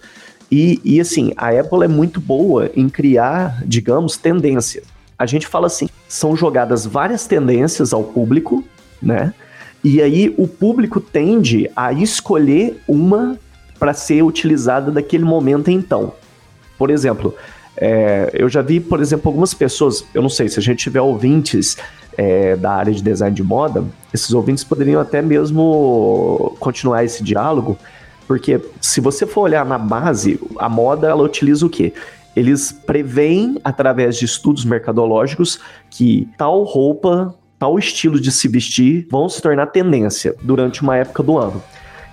E, 0.52 0.80
e 0.84 1.00
assim, 1.00 1.34
a 1.36 1.50
Apple 1.50 1.84
é 1.84 1.88
muito 1.88 2.20
boa 2.20 2.70
em 2.76 2.88
criar, 2.88 3.62
digamos, 3.66 4.18
tendências. 4.18 4.86
A 5.18 5.26
gente 5.26 5.48
fala 5.48 5.68
assim, 5.68 5.90
são 6.08 6.36
jogadas 6.36 6.86
várias 6.86 7.26
tendências 7.26 7.94
ao 7.94 8.04
público, 8.04 8.64
né? 9.02 9.34
E 9.84 10.02
aí 10.02 10.34
o 10.38 10.48
público 10.48 11.00
tende 11.00 11.70
a 11.76 11.94
escolher 11.94 12.82
uma 12.88 13.38
para 13.78 13.94
ser 13.94 14.24
utilizada 14.24 14.92
naquele 14.92 15.24
momento 15.24 15.70
então. 15.70 16.14
Por 16.78 16.90
exemplo, 16.90 17.36
é, 17.78 18.32
eu 18.34 18.50
já 18.50 18.62
vi, 18.62 18.80
por 18.80 19.02
exemplo, 19.02 19.30
algumas 19.30 19.54
pessoas, 19.54 20.06
eu 20.14 20.22
não 20.22 20.30
sei, 20.30 20.48
se 20.50 20.60
a 20.60 20.62
gente 20.62 20.80
tiver 20.80 21.02
ouvintes 21.02 21.78
é, 22.18 22.56
da 22.56 22.72
área 22.72 22.94
de 22.94 23.02
design 23.02 23.36
de 23.36 23.44
moda, 23.44 23.84
esses 24.14 24.32
ouvintes 24.34 24.64
poderiam 24.64 25.02
até 25.02 25.22
mesmo 25.22 26.56
continuar 26.60 27.04
esse 27.04 27.24
diálogo, 27.24 27.78
porque 28.28 28.60
se 28.82 29.00
você 29.00 29.26
for 29.26 29.42
olhar 29.42 29.66
na 29.66 29.78
base, 29.78 30.40
a 30.58 30.68
moda 30.68 31.08
ela 31.08 31.24
utiliza 31.24 31.66
o 31.66 31.70
quê? 31.70 31.94
Eles 32.36 32.72
preveem, 32.72 33.60
através 33.64 34.18
de 34.18 34.26
estudos 34.26 34.66
mercadológicos, 34.66 35.60
que 35.90 36.28
tal 36.38 36.64
roupa, 36.64 37.34
tal 37.58 37.80
estilo 37.80 38.20
de 38.20 38.32
se 38.32 38.48
vestir 38.48 39.08
vão 39.10 39.30
se 39.30 39.42
tornar 39.42 39.68
tendência 39.68 40.36
durante 40.42 40.82
uma 40.82 40.98
época 40.98 41.24
do 41.24 41.38
ano. 41.38 41.64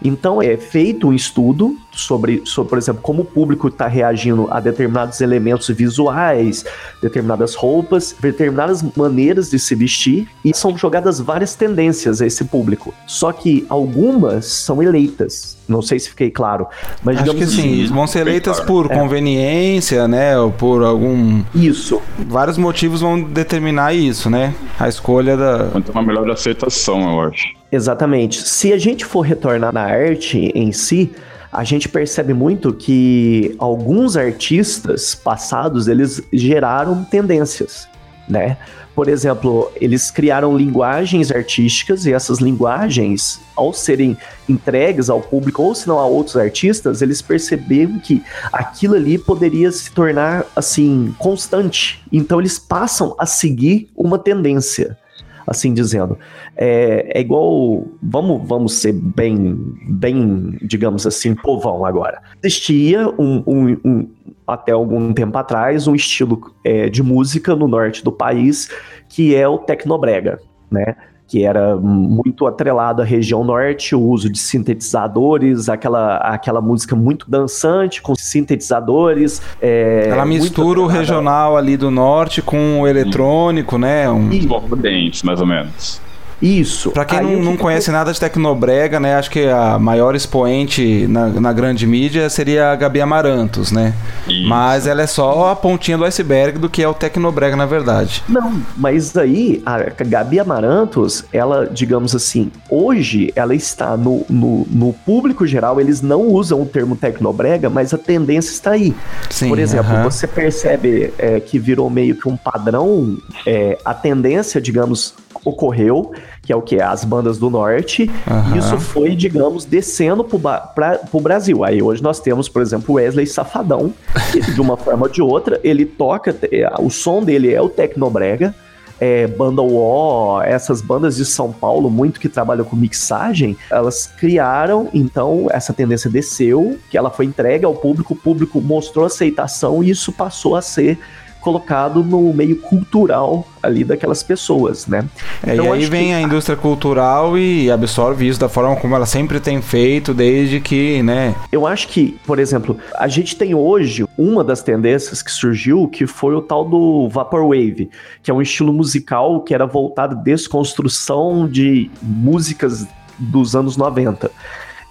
Então 0.04 0.42
é 0.42 0.56
feito 0.56 1.08
um 1.08 1.12
estudo 1.12 1.76
sobre, 1.92 2.42
sobre 2.44 2.70
por 2.70 2.78
exemplo, 2.78 3.02
como 3.02 3.22
o 3.22 3.24
público 3.24 3.68
está 3.68 3.86
reagindo 3.86 4.48
a 4.50 4.60
determinados 4.60 5.20
elementos 5.20 5.68
visuais, 5.68 6.64
determinadas 7.00 7.54
roupas, 7.54 8.14
determinadas 8.18 8.82
maneiras 8.96 9.50
de 9.50 9.58
se 9.58 9.74
vestir, 9.74 10.28
e 10.44 10.54
são 10.54 10.76
jogadas 10.76 11.20
várias 11.20 11.54
tendências 11.54 12.22
a 12.22 12.26
esse 12.26 12.44
público. 12.44 12.94
Só 13.06 13.32
que 13.32 13.66
algumas 13.68 14.46
são 14.46 14.82
eleitas. 14.82 15.56
Não 15.68 15.80
sei 15.80 15.98
se 15.98 16.08
fiquei 16.10 16.30
claro, 16.30 16.66
mas 17.02 17.16
Acho 17.16 17.24
digamos 17.24 17.54
que 17.54 17.62
sim, 17.62 17.84
assim, 17.84 17.94
vão 17.94 18.06
ser 18.06 18.20
eleitas 18.20 18.60
por 18.60 18.90
é. 18.90 18.94
conveniência, 18.94 20.08
né, 20.08 20.38
ou 20.38 20.50
por 20.50 20.82
algum 20.82 21.42
Isso. 21.54 22.00
Vários 22.26 22.58
motivos 22.58 23.00
vão 23.00 23.22
determinar 23.22 23.94
isso, 23.94 24.28
né? 24.28 24.54
A 24.78 24.88
escolha 24.88 25.36
da 25.36 25.68
Quanto 25.70 25.92
uma 25.92 26.02
melhor 26.02 26.28
aceitação, 26.30 27.00
eu 27.12 27.20
acho. 27.28 27.61
Exatamente. 27.72 28.46
Se 28.46 28.70
a 28.70 28.78
gente 28.78 29.02
for 29.02 29.22
retornar 29.22 29.72
na 29.72 29.80
arte 29.82 30.52
em 30.54 30.70
si, 30.72 31.10
a 31.50 31.64
gente 31.64 31.88
percebe 31.88 32.34
muito 32.34 32.70
que 32.74 33.56
alguns 33.58 34.14
artistas 34.14 35.14
passados 35.14 35.88
eles 35.88 36.22
geraram 36.30 37.02
tendências, 37.02 37.88
né? 38.28 38.58
Por 38.94 39.08
exemplo, 39.08 39.72
eles 39.76 40.10
criaram 40.10 40.54
linguagens 40.54 41.30
artísticas 41.30 42.04
e 42.04 42.12
essas 42.12 42.40
linguagens, 42.40 43.40
ao 43.56 43.72
serem 43.72 44.18
entregues 44.46 45.08
ao 45.08 45.18
público 45.18 45.62
ou 45.62 45.74
se 45.74 45.88
não 45.88 45.98
a 45.98 46.04
outros 46.04 46.36
artistas, 46.36 47.00
eles 47.00 47.22
perceberam 47.22 47.98
que 47.98 48.22
aquilo 48.52 48.94
ali 48.96 49.16
poderia 49.16 49.72
se 49.72 49.90
tornar 49.92 50.44
assim 50.54 51.14
constante. 51.18 52.04
Então 52.12 52.38
eles 52.38 52.58
passam 52.58 53.14
a 53.18 53.24
seguir 53.24 53.88
uma 53.96 54.18
tendência 54.18 54.98
assim 55.46 55.72
dizendo. 55.72 56.18
É, 56.56 57.18
é 57.18 57.20
igual. 57.20 57.86
Vamos, 58.02 58.46
vamos 58.46 58.74
ser 58.74 58.92
bem, 58.92 59.56
bem, 59.88 60.58
digamos 60.62 61.06
assim, 61.06 61.34
povão 61.34 61.84
agora. 61.84 62.22
Existia 62.42 63.08
um, 63.18 63.42
um, 63.46 63.80
um 63.84 64.08
até 64.46 64.72
algum 64.72 65.12
tempo 65.12 65.36
atrás 65.38 65.86
um 65.86 65.94
estilo 65.94 66.52
é, 66.64 66.88
de 66.88 67.02
música 67.02 67.54
no 67.54 67.68
norte 67.68 68.04
do 68.04 68.12
país 68.12 68.68
que 69.08 69.34
é 69.34 69.46
o 69.46 69.58
tecnobrega, 69.58 70.38
né? 70.70 70.96
Que 71.32 71.46
era 71.46 71.76
muito 71.78 72.46
atrelado 72.46 73.00
à 73.00 73.06
região 73.06 73.42
norte, 73.42 73.94
o 73.94 74.00
uso 74.02 74.28
de 74.28 74.38
sintetizadores, 74.38 75.66
aquela, 75.70 76.16
aquela 76.18 76.60
música 76.60 76.94
muito 76.94 77.24
dançante 77.26 78.02
com 78.02 78.14
sintetizadores. 78.14 79.40
É, 79.58 80.08
Ela 80.10 80.26
mistura 80.26 80.78
o 80.78 80.86
regional 80.86 81.56
ali 81.56 81.78
do 81.78 81.90
norte 81.90 82.42
com 82.42 82.82
o 82.82 82.86
eletrônico, 82.86 83.78
né? 83.78 84.10
Um... 84.10 84.28
Dentes, 84.76 85.22
mais 85.22 85.40
ou 85.40 85.46
menos. 85.46 86.02
Isso. 86.42 86.90
Pra 86.90 87.04
quem 87.04 87.22
não, 87.22 87.40
não 87.40 87.56
conhece 87.56 87.90
nada 87.92 88.12
de 88.12 88.18
Tecnobrega, 88.18 88.98
né? 88.98 89.14
Acho 89.14 89.30
que 89.30 89.46
a 89.46 89.78
maior 89.78 90.16
expoente 90.16 91.06
na, 91.06 91.28
na 91.28 91.52
grande 91.52 91.86
mídia 91.86 92.28
seria 92.28 92.72
a 92.72 92.76
Gabi 92.76 93.00
Amarantos, 93.00 93.70
né? 93.70 93.94
Isso. 94.26 94.48
Mas 94.48 94.88
ela 94.88 95.02
é 95.02 95.06
só 95.06 95.50
a 95.50 95.56
pontinha 95.56 95.96
do 95.96 96.04
iceberg 96.04 96.58
do 96.58 96.68
que 96.68 96.82
é 96.82 96.88
o 96.88 96.94
Tecnobrega, 96.94 97.54
na 97.54 97.64
verdade. 97.64 98.24
Não, 98.28 98.60
mas 98.76 99.16
aí 99.16 99.62
a 99.64 99.78
Gabi 100.04 100.40
Amarantos, 100.40 101.24
ela, 101.32 101.68
digamos 101.70 102.14
assim, 102.14 102.50
hoje 102.68 103.32
ela 103.36 103.54
está 103.54 103.96
no, 103.96 104.26
no, 104.28 104.66
no 104.68 104.92
público 104.92 105.46
geral, 105.46 105.80
eles 105.80 106.02
não 106.02 106.22
usam 106.22 106.60
o 106.60 106.66
termo 106.66 106.96
Tecnobrega, 106.96 107.70
mas 107.70 107.94
a 107.94 107.98
tendência 107.98 108.50
está 108.50 108.72
aí. 108.72 108.92
Sim, 109.30 109.48
Por 109.48 109.60
exemplo, 109.60 109.92
uh 109.92 109.98
-huh. 109.98 110.04
você 110.04 110.26
percebe 110.26 111.12
é, 111.18 111.38
que 111.38 111.58
virou 111.58 111.88
meio 111.88 112.16
que 112.16 112.28
um 112.28 112.36
padrão, 112.36 113.16
é, 113.46 113.78
a 113.84 113.94
tendência, 113.94 114.60
digamos, 114.60 115.14
ocorreu, 115.44 116.12
que 116.42 116.52
é 116.52 116.56
o 116.56 116.62
que? 116.62 116.80
As 116.80 117.04
bandas 117.04 117.38
do 117.38 117.50
norte. 117.50 118.10
Uhum. 118.30 118.54
E 118.54 118.58
isso 118.58 118.78
foi, 118.78 119.14
digamos, 119.14 119.64
descendo 119.64 120.24
pra, 120.24 120.98
pro 120.98 121.20
Brasil. 121.20 121.64
Aí 121.64 121.82
hoje 121.82 122.02
nós 122.02 122.20
temos, 122.20 122.48
por 122.48 122.62
exemplo, 122.62 122.94
Wesley 122.94 123.26
Safadão, 123.26 123.92
que 124.30 124.40
de 124.40 124.60
uma 124.60 124.76
forma 124.78 125.06
ou 125.06 125.08
de 125.08 125.22
outra, 125.22 125.60
ele 125.62 125.84
toca, 125.84 126.36
é, 126.50 126.70
o 126.78 126.90
som 126.90 127.22
dele 127.22 127.52
é 127.52 127.60
o 127.60 127.68
Tecnobrega. 127.68 128.54
É, 129.00 129.26
banda 129.26 129.60
UO, 129.60 130.40
essas 130.42 130.80
bandas 130.80 131.16
de 131.16 131.24
São 131.24 131.50
Paulo, 131.52 131.90
muito 131.90 132.20
que 132.20 132.28
trabalham 132.28 132.64
com 132.64 132.76
mixagem, 132.76 133.56
elas 133.68 134.06
criaram, 134.06 134.88
então, 134.94 135.48
essa 135.50 135.72
tendência 135.72 136.08
desceu, 136.08 136.78
que 136.88 136.96
ela 136.96 137.10
foi 137.10 137.24
entregue 137.24 137.64
ao 137.64 137.74
público, 137.74 138.14
o 138.14 138.16
público 138.16 138.60
mostrou 138.60 139.04
aceitação 139.04 139.82
e 139.82 139.90
isso 139.90 140.12
passou 140.12 140.54
a 140.54 140.62
ser 140.62 141.00
colocado 141.42 142.02
no 142.02 142.32
meio 142.32 142.56
cultural 142.56 143.46
ali 143.62 143.84
daquelas 143.84 144.22
pessoas, 144.22 144.86
né? 144.86 145.04
É, 145.46 145.52
então, 145.54 145.66
e 145.66 145.68
aí 145.68 145.84
vem 145.86 146.06
que... 146.06 146.12
a 146.14 146.20
indústria 146.20 146.56
cultural 146.56 147.36
e 147.36 147.70
absorve 147.70 148.26
isso 148.26 148.40
da 148.40 148.48
forma 148.48 148.74
como 148.76 148.94
ela 148.94 149.06
sempre 149.06 149.38
tem 149.38 149.60
feito 149.60 150.14
desde 150.14 150.60
que, 150.60 151.02
né? 151.02 151.34
Eu 151.50 151.66
acho 151.66 151.88
que, 151.88 152.18
por 152.26 152.38
exemplo, 152.38 152.78
a 152.96 153.08
gente 153.08 153.36
tem 153.36 153.54
hoje 153.54 154.04
uma 154.16 154.42
das 154.42 154.62
tendências 154.62 155.22
que 155.22 155.30
surgiu 155.30 155.86
que 155.88 156.06
foi 156.06 156.34
o 156.34 156.40
tal 156.40 156.64
do 156.64 157.08
Vaporwave, 157.08 157.90
que 158.22 158.30
é 158.30 158.34
um 158.34 158.40
estilo 158.40 158.72
musical 158.72 159.40
que 159.42 159.54
era 159.54 159.66
voltado 159.66 160.16
à 160.16 160.18
desconstrução 160.18 161.48
de 161.48 161.90
músicas 162.00 162.86
dos 163.18 163.54
anos 163.54 163.76
90. 163.76 164.30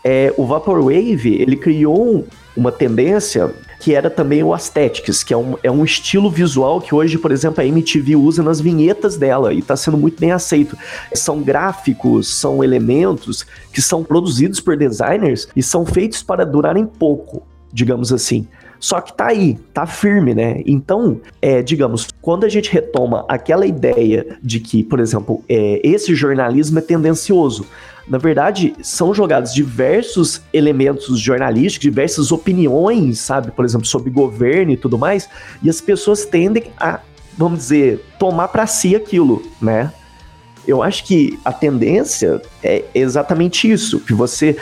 É, 0.03 0.34
o 0.38 0.46
Vaporwave, 0.46 1.41
ele 1.41 1.55
criou 1.55 2.25
uma 2.55 2.72
tendência 2.72 3.53
que 3.81 3.96
era 3.96 4.12
também 4.12 4.43
o 4.43 4.53
Aesthetics, 4.53 5.24
que 5.24 5.34
é 5.34 5.38
um, 5.38 5.55
é 5.63 5.72
um 5.72 5.84
estilo 5.84 6.29
visual 6.29 6.79
que 6.79 6.93
hoje, 6.93 7.17
por 7.17 7.31
exemplo, 7.31 7.62
a 7.62 7.65
MTV 7.65 8.15
usa 8.15 8.43
nas 8.43 8.62
vinhetas 8.62 9.17
dela 9.17 9.51
e 9.51 9.60
está 9.60 9.75
sendo 9.75 9.98
muito 9.98 10.20
bem 10.20 10.31
aceito. 10.31 10.77
São 11.15 11.41
gráficos, 11.41 12.27
são 12.27 12.63
elementos 12.63 13.43
que 13.74 13.81
são 13.81 14.03
produzidos 14.03 14.60
por 14.60 14.77
designers 14.77 15.48
e 15.55 15.63
são 15.63 15.84
feitos 15.84 16.22
para 16.22 16.46
durarem 16.46 16.86
pouco, 16.86 17.41
digamos 17.74 18.13
assim. 18.13 18.48
Só 18.79 19.01
que 19.01 19.13
tá 19.13 19.27
aí, 19.27 19.58
tá 19.74 19.88
firme, 19.88 20.34
né? 20.34 20.62
Então, 20.65 21.20
é, 21.41 21.62
digamos, 21.63 22.08
quando 22.22 22.46
a 22.46 22.50
gente 22.50 22.72
retoma 22.72 23.25
aquela 23.27 23.65
ideia 23.65 24.38
de 24.43 24.60
que, 24.60 24.84
por 24.84 25.00
exemplo, 25.00 25.43
é, 25.50 25.79
esse 25.84 26.13
jornalismo 26.15 26.79
é 26.79 26.81
tendencioso, 26.81 27.65
na 28.12 28.18
verdade, 28.18 28.75
são 28.84 29.13
jogados 29.13 29.53
diversos 29.53 30.41
elementos 30.51 31.18
jornalísticos, 31.18 31.84
diversas 31.84 32.30
opiniões, 32.30 33.20
sabe? 33.20 33.51
Por 33.51 33.63
exemplo, 33.63 33.88
sobre 33.88 34.12
governo 34.12 34.74
e 34.74 34.75
tudo 34.75 34.98
mais, 34.98 35.30
e 35.63 35.70
as 35.70 35.80
pessoas 35.80 36.25
tendem 36.25 36.65
a, 36.77 37.00
vamos 37.38 37.60
dizer, 37.60 38.03
tomar 38.20 38.50
para 38.50 38.68
si 38.68 38.98
aquilo, 38.98 39.41
né? 39.62 39.94
Eu 40.68 40.84
acho 40.84 41.06
que 41.06 41.39
a 41.46 41.53
tendência 41.53 42.41
é 42.62 42.84
exatamente 42.94 43.72
isso, 43.72 44.01
que 44.01 44.13
você 44.13 44.58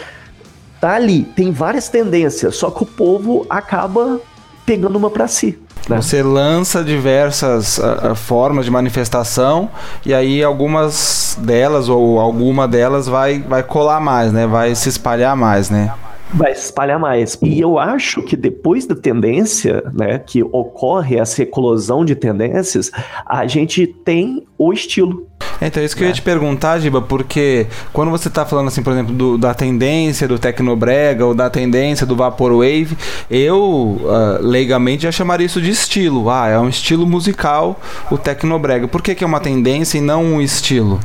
tá 0.79 0.93
ali, 0.93 1.23
tem 1.23 1.51
várias 1.51 1.89
tendências, 1.89 2.55
só 2.55 2.69
que 2.69 2.83
o 2.83 2.85
povo 2.85 3.47
acaba 3.49 4.21
pegando 4.63 4.95
uma 4.95 5.09
para 5.09 5.27
si. 5.27 5.57
Né? 5.87 5.97
Você 5.97 6.21
lança 6.21 6.83
diversas 6.83 7.77
uh, 7.77 8.15
formas 8.15 8.65
de 8.65 8.71
manifestação 8.71 9.69
e 10.05 10.13
aí 10.13 10.43
algumas 10.43 11.37
delas 11.41 11.89
ou 11.89 12.19
alguma 12.19 12.67
delas 12.67 13.07
vai, 13.07 13.39
vai 13.39 13.63
colar 13.63 13.99
mais, 13.99 14.31
né? 14.31 14.45
Vai 14.45 14.75
se 14.75 14.89
espalhar 14.89 15.35
mais, 15.35 15.69
né? 15.69 15.91
vai 16.33 16.53
se 16.53 16.65
espalhar 16.65 16.99
mais. 16.99 17.37
E 17.41 17.59
eu 17.59 17.77
acho 17.77 18.21
que 18.21 18.35
depois 18.35 18.85
da 18.85 18.95
tendência, 18.95 19.83
né, 19.93 20.19
que 20.19 20.43
ocorre 20.43 21.17
essa 21.17 21.41
eclosão 21.43 22.05
de 22.05 22.15
tendências, 22.15 22.91
a 23.25 23.45
gente 23.47 23.87
tem 23.87 24.45
o 24.57 24.71
estilo. 24.71 25.27
Então, 25.61 25.83
isso 25.83 25.95
que 25.95 26.03
é. 26.03 26.05
eu 26.05 26.09
ia 26.09 26.13
te 26.13 26.21
perguntar, 26.21 26.79
Giba, 26.79 27.01
porque 27.01 27.67
quando 27.91 28.11
você 28.11 28.27
está 28.27 28.45
falando, 28.45 28.67
assim, 28.67 28.81
por 28.81 28.93
exemplo, 28.93 29.13
do, 29.13 29.37
da 29.37 29.53
tendência 29.53 30.27
do 30.27 30.39
Tecnobrega 30.39 31.25
ou 31.25 31.33
da 31.33 31.49
tendência 31.49 32.05
do 32.05 32.15
Vaporwave, 32.15 32.97
eu, 33.29 33.61
uh, 33.61 34.39
leigamente, 34.41 35.03
já 35.03 35.11
chamaria 35.11 35.45
isso 35.45 35.61
de 35.61 35.69
estilo. 35.69 36.29
Ah, 36.29 36.47
é 36.47 36.59
um 36.59 36.69
estilo 36.69 37.05
musical 37.05 37.79
o 38.09 38.17
Tecnobrega. 38.17 38.87
Por 38.87 39.01
que, 39.01 39.15
que 39.15 39.23
é 39.23 39.27
uma 39.27 39.39
tendência 39.39 39.97
e 39.97 40.01
não 40.01 40.23
um 40.23 40.41
estilo? 40.41 40.99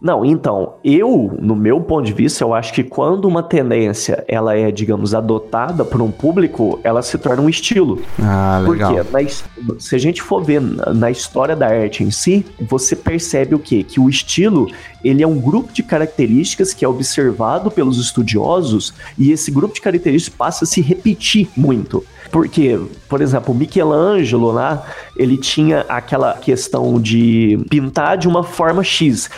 Não, 0.00 0.24
então, 0.24 0.74
eu, 0.84 1.36
no 1.40 1.56
meu 1.56 1.80
ponto 1.80 2.06
de 2.06 2.12
vista, 2.12 2.44
eu 2.44 2.54
acho 2.54 2.72
que 2.72 2.84
quando 2.84 3.26
uma 3.26 3.42
tendência 3.42 4.24
ela 4.28 4.56
é, 4.56 4.70
digamos, 4.70 5.14
adotada 5.14 5.84
por 5.84 6.00
um 6.00 6.10
público, 6.10 6.78
ela 6.84 7.02
se 7.02 7.18
torna 7.18 7.42
um 7.42 7.48
estilo. 7.48 8.00
Ah, 8.22 8.62
legal. 8.66 8.94
Porque 8.94 9.10
na, 9.10 9.80
se 9.80 9.96
a 9.96 9.98
gente 9.98 10.22
for 10.22 10.42
ver 10.42 10.60
na, 10.60 10.92
na 10.94 11.10
história 11.10 11.56
da 11.56 11.66
arte 11.66 12.04
em 12.04 12.10
si, 12.10 12.46
você 12.60 12.94
percebe 12.94 13.54
o 13.54 13.58
quê? 13.58 13.82
Que 13.82 13.98
o 13.98 14.08
estilo, 14.08 14.70
ele 15.02 15.22
é 15.22 15.26
um 15.26 15.40
grupo 15.40 15.72
de 15.72 15.82
características 15.82 16.72
que 16.72 16.84
é 16.84 16.88
observado 16.88 17.70
pelos 17.70 17.98
estudiosos 17.98 18.94
e 19.18 19.32
esse 19.32 19.50
grupo 19.50 19.74
de 19.74 19.80
características 19.80 20.36
passa 20.36 20.64
a 20.64 20.68
se 20.68 20.80
repetir 20.80 21.48
muito. 21.56 22.04
Porque, 22.30 22.78
por 23.08 23.22
exemplo, 23.22 23.54
Michelangelo 23.54 24.52
lá, 24.52 24.84
ele 25.16 25.36
tinha 25.36 25.84
aquela 25.88 26.34
questão 26.34 27.00
de 27.00 27.58
pintar 27.70 28.18
de 28.18 28.28
uma 28.28 28.42
forma 28.42 28.84
X 28.84 29.30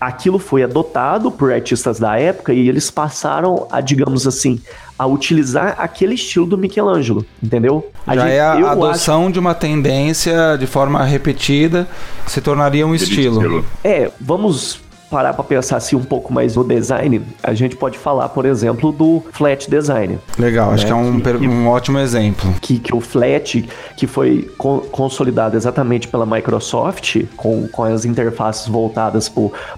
aquilo 0.00 0.38
foi 0.38 0.62
adotado 0.62 1.30
por 1.30 1.52
artistas 1.52 1.98
da 1.98 2.18
época 2.18 2.52
e 2.52 2.68
eles 2.68 2.90
passaram 2.90 3.66
a, 3.70 3.80
digamos 3.80 4.26
assim, 4.26 4.60
a 4.98 5.06
utilizar 5.06 5.76
aquele 5.78 6.14
estilo 6.14 6.46
do 6.46 6.58
Michelangelo, 6.58 7.24
entendeu? 7.42 7.90
A 8.06 8.14
Já 8.14 8.22
gente, 8.22 8.32
é 8.32 8.40
a 8.40 8.72
adoção 8.72 9.24
acho... 9.24 9.32
de 9.32 9.38
uma 9.38 9.54
tendência 9.54 10.56
de 10.58 10.66
forma 10.66 11.02
repetida, 11.04 11.88
se 12.26 12.40
tornaria 12.40 12.86
um 12.86 12.94
estilo. 12.94 13.64
É, 13.82 14.10
vamos 14.20 14.80
parar 15.10 15.32
para 15.32 15.44
pensar 15.44 15.76
assim 15.76 15.96
um 15.96 16.04
pouco 16.04 16.32
mais 16.32 16.56
no 16.56 16.64
design, 16.64 17.22
a 17.42 17.54
gente 17.54 17.76
pode 17.76 17.98
falar, 17.98 18.28
por 18.28 18.44
exemplo, 18.44 18.92
do 18.92 19.22
flat 19.32 19.68
design. 19.70 20.18
Legal, 20.38 20.68
né? 20.68 20.74
acho 20.74 20.86
que 20.86 20.92
é 20.92 20.94
um, 20.94 21.20
que, 21.20 21.48
um 21.48 21.68
ótimo 21.68 21.98
exemplo. 21.98 22.54
Que, 22.60 22.78
que 22.78 22.94
o 22.94 23.00
flat, 23.00 23.68
que 23.96 24.06
foi 24.06 24.50
co 24.56 24.80
consolidado 24.92 25.56
exatamente 25.56 26.08
pela 26.08 26.26
Microsoft, 26.26 27.24
com, 27.36 27.66
com 27.68 27.84
as 27.84 28.04
interfaces 28.04 28.68
voltadas 28.68 29.30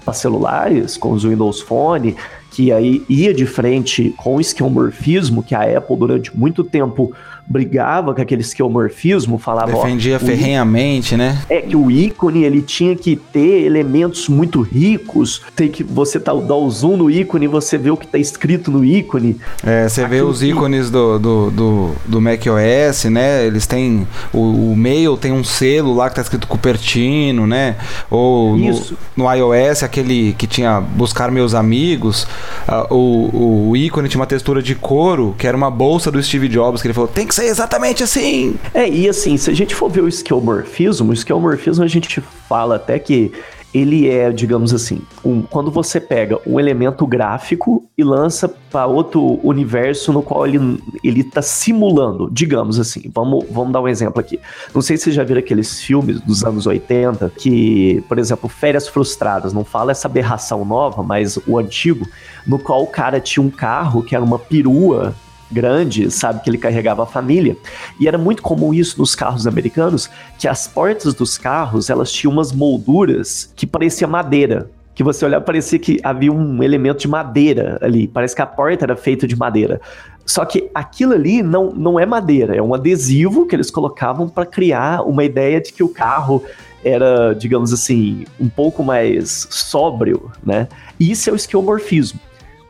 para 0.03 0.13
celulares, 0.13 0.97
com 0.97 1.11
os 1.11 1.23
Windows 1.23 1.61
Phone, 1.61 2.15
que 2.51 2.71
aí 2.71 3.03
ia 3.07 3.33
de 3.33 3.45
frente 3.45 4.13
com 4.17 4.35
o 4.35 4.41
esquemorfismo, 4.41 5.41
que 5.41 5.55
a 5.55 5.77
Apple 5.77 5.95
durante 5.95 6.37
muito 6.37 6.63
tempo 6.63 7.13
brigava 7.51 8.13
com 8.13 8.21
aquele 8.21 8.41
esquemorfismo, 8.41 9.37
falava... 9.37 9.71
Defendia 9.71 10.19
ferrenhamente, 10.19 11.17
né? 11.17 11.41
É, 11.49 11.61
que 11.61 11.75
o 11.75 11.91
ícone, 11.91 12.43
ele 12.43 12.61
tinha 12.61 12.95
que 12.95 13.15
ter 13.15 13.63
elementos 13.63 14.27
muito 14.27 14.61
ricos, 14.61 15.41
tem 15.55 15.69
que 15.69 15.83
você 15.83 16.19
tá, 16.19 16.33
dá 16.33 16.55
o 16.55 16.69
zoom 16.69 16.97
no 16.97 17.09
ícone 17.11 17.45
e 17.45 17.47
você 17.47 17.77
vê 17.77 17.91
o 17.91 17.97
que 17.97 18.05
está 18.05 18.17
escrito 18.17 18.71
no 18.71 18.83
ícone. 18.83 19.37
É, 19.63 19.87
você 19.87 20.07
vê 20.07 20.21
os 20.21 20.41
ícones 20.41 20.89
do, 20.89 21.19
do, 21.19 21.51
do, 21.51 21.91
do 22.05 22.21
macOS, 22.21 23.05
né? 23.05 23.45
Eles 23.45 23.67
têm... 23.67 24.07
O, 24.33 24.71
o 24.71 24.75
mail 24.75 25.17
tem 25.17 25.31
um 25.31 25.43
selo 25.43 25.93
lá 25.93 26.09
que 26.09 26.15
tá 26.15 26.21
escrito 26.21 26.47
Cupertino, 26.47 27.45
né? 27.45 27.75
Ou 28.09 28.57
no, 28.57 28.81
no, 29.15 29.33
iOS, 29.33 29.83
aquele 29.83 30.33
que 30.33 30.47
tinha 30.47 30.79
buscar 30.79 31.31
meus 31.31 31.53
amigos, 31.53 32.27
uh, 32.67 32.93
o, 32.93 33.69
o 33.69 33.77
ícone 33.77 34.07
tinha 34.07 34.19
uma 34.19 34.27
textura 34.27 34.61
de 34.61 34.75
couro, 34.75 35.35
que 35.37 35.47
era 35.47 35.55
uma 35.55 35.71
bolsa 35.71 36.11
do 36.11 36.21
Steve 36.21 36.47
Jobs, 36.47 36.81
que 36.81 36.87
ele 36.87 36.93
falou, 36.93 37.07
tem 37.07 37.27
que 37.27 37.35
ser 37.35 37.40
exatamente 37.45 38.03
assim. 38.03 38.55
É, 38.73 38.87
e 38.87 39.07
assim, 39.07 39.37
se 39.37 39.49
a 39.49 39.53
gente 39.53 39.75
for 39.75 39.89
ver 39.89 40.03
o 40.03 40.07
esquemorfismo, 40.07 41.11
o 41.11 41.13
esquemorfismo 41.13 41.83
a 41.83 41.87
gente 41.87 42.21
fala 42.47 42.75
até 42.75 42.99
que 42.99 43.31
ele 43.73 44.09
é, 44.09 44.31
digamos 44.31 44.73
assim, 44.73 45.01
um, 45.23 45.41
quando 45.41 45.71
você 45.71 45.99
pega 45.99 46.37
um 46.45 46.59
elemento 46.59 47.07
gráfico 47.07 47.85
e 47.97 48.03
lança 48.03 48.49
para 48.69 48.85
outro 48.85 49.39
universo 49.43 50.11
no 50.11 50.21
qual 50.21 50.45
ele 50.45 50.59
ele 51.03 51.21
está 51.21 51.41
simulando, 51.41 52.29
digamos 52.29 52.79
assim. 52.79 53.09
Vamos, 53.13 53.45
vamos 53.49 53.71
dar 53.71 53.81
um 53.81 53.87
exemplo 53.87 54.19
aqui. 54.19 54.39
Não 54.73 54.81
sei 54.81 54.97
se 54.97 55.05
vocês 55.05 55.15
já 55.15 55.23
viram 55.23 55.39
aqueles 55.39 55.81
filmes 55.81 56.19
dos 56.19 56.43
anos 56.43 56.67
80 56.67 57.31
que, 57.37 58.03
por 58.09 58.19
exemplo, 58.19 58.49
Férias 58.49 58.87
Frustradas, 58.87 59.53
não 59.53 59.63
fala 59.63 59.91
essa 59.91 60.07
aberração 60.07 60.65
nova, 60.65 61.01
mas 61.01 61.37
o 61.47 61.57
antigo, 61.57 62.05
no 62.45 62.59
qual 62.59 62.83
o 62.83 62.87
cara 62.87 63.19
tinha 63.21 63.43
um 63.43 63.49
carro 63.49 64.03
que 64.03 64.15
era 64.15 64.23
uma 64.23 64.37
perua 64.37 65.15
grande, 65.51 66.09
sabe, 66.09 66.41
que 66.43 66.49
ele 66.49 66.57
carregava 66.57 67.03
a 67.03 67.05
família. 67.05 67.57
E 67.99 68.07
era 68.07 68.17
muito 68.17 68.41
comum 68.41 68.73
isso 68.73 68.99
nos 68.99 69.15
carros 69.15 69.45
americanos, 69.45 70.09
que 70.37 70.47
as 70.47 70.67
portas 70.67 71.13
dos 71.13 71.37
carros, 71.37 71.89
elas 71.89 72.11
tinham 72.11 72.33
umas 72.33 72.51
molduras 72.51 73.51
que 73.55 73.65
parecia 73.65 74.07
madeira. 74.07 74.69
Que 74.93 75.03
você 75.03 75.25
olhava, 75.25 75.43
parecia 75.43 75.79
que 75.79 75.99
havia 76.03 76.31
um 76.31 76.61
elemento 76.61 76.99
de 76.99 77.07
madeira 77.07 77.79
ali. 77.81 78.07
Parece 78.07 78.35
que 78.35 78.41
a 78.41 78.45
porta 78.45 78.85
era 78.85 78.95
feita 78.95 79.25
de 79.25 79.35
madeira. 79.35 79.79
Só 80.25 80.45
que 80.45 80.69
aquilo 80.73 81.13
ali 81.13 81.41
não, 81.41 81.71
não 81.71 81.99
é 81.99 82.05
madeira, 82.05 82.55
é 82.55 82.61
um 82.61 82.73
adesivo 82.73 83.45
que 83.45 83.55
eles 83.55 83.71
colocavam 83.71 84.29
para 84.29 84.45
criar 84.45 85.01
uma 85.01 85.23
ideia 85.23 85.59
de 85.59 85.73
que 85.73 85.83
o 85.83 85.89
carro 85.89 86.43
era, 86.83 87.33
digamos 87.33 87.71
assim, 87.73 88.25
um 88.39 88.49
pouco 88.49 88.83
mais 88.83 89.47
sóbrio, 89.49 90.31
né? 90.43 90.67
E 90.99 91.11
isso 91.11 91.29
é 91.29 91.33
o 91.33 91.35
esquemorfismo. 91.35 92.19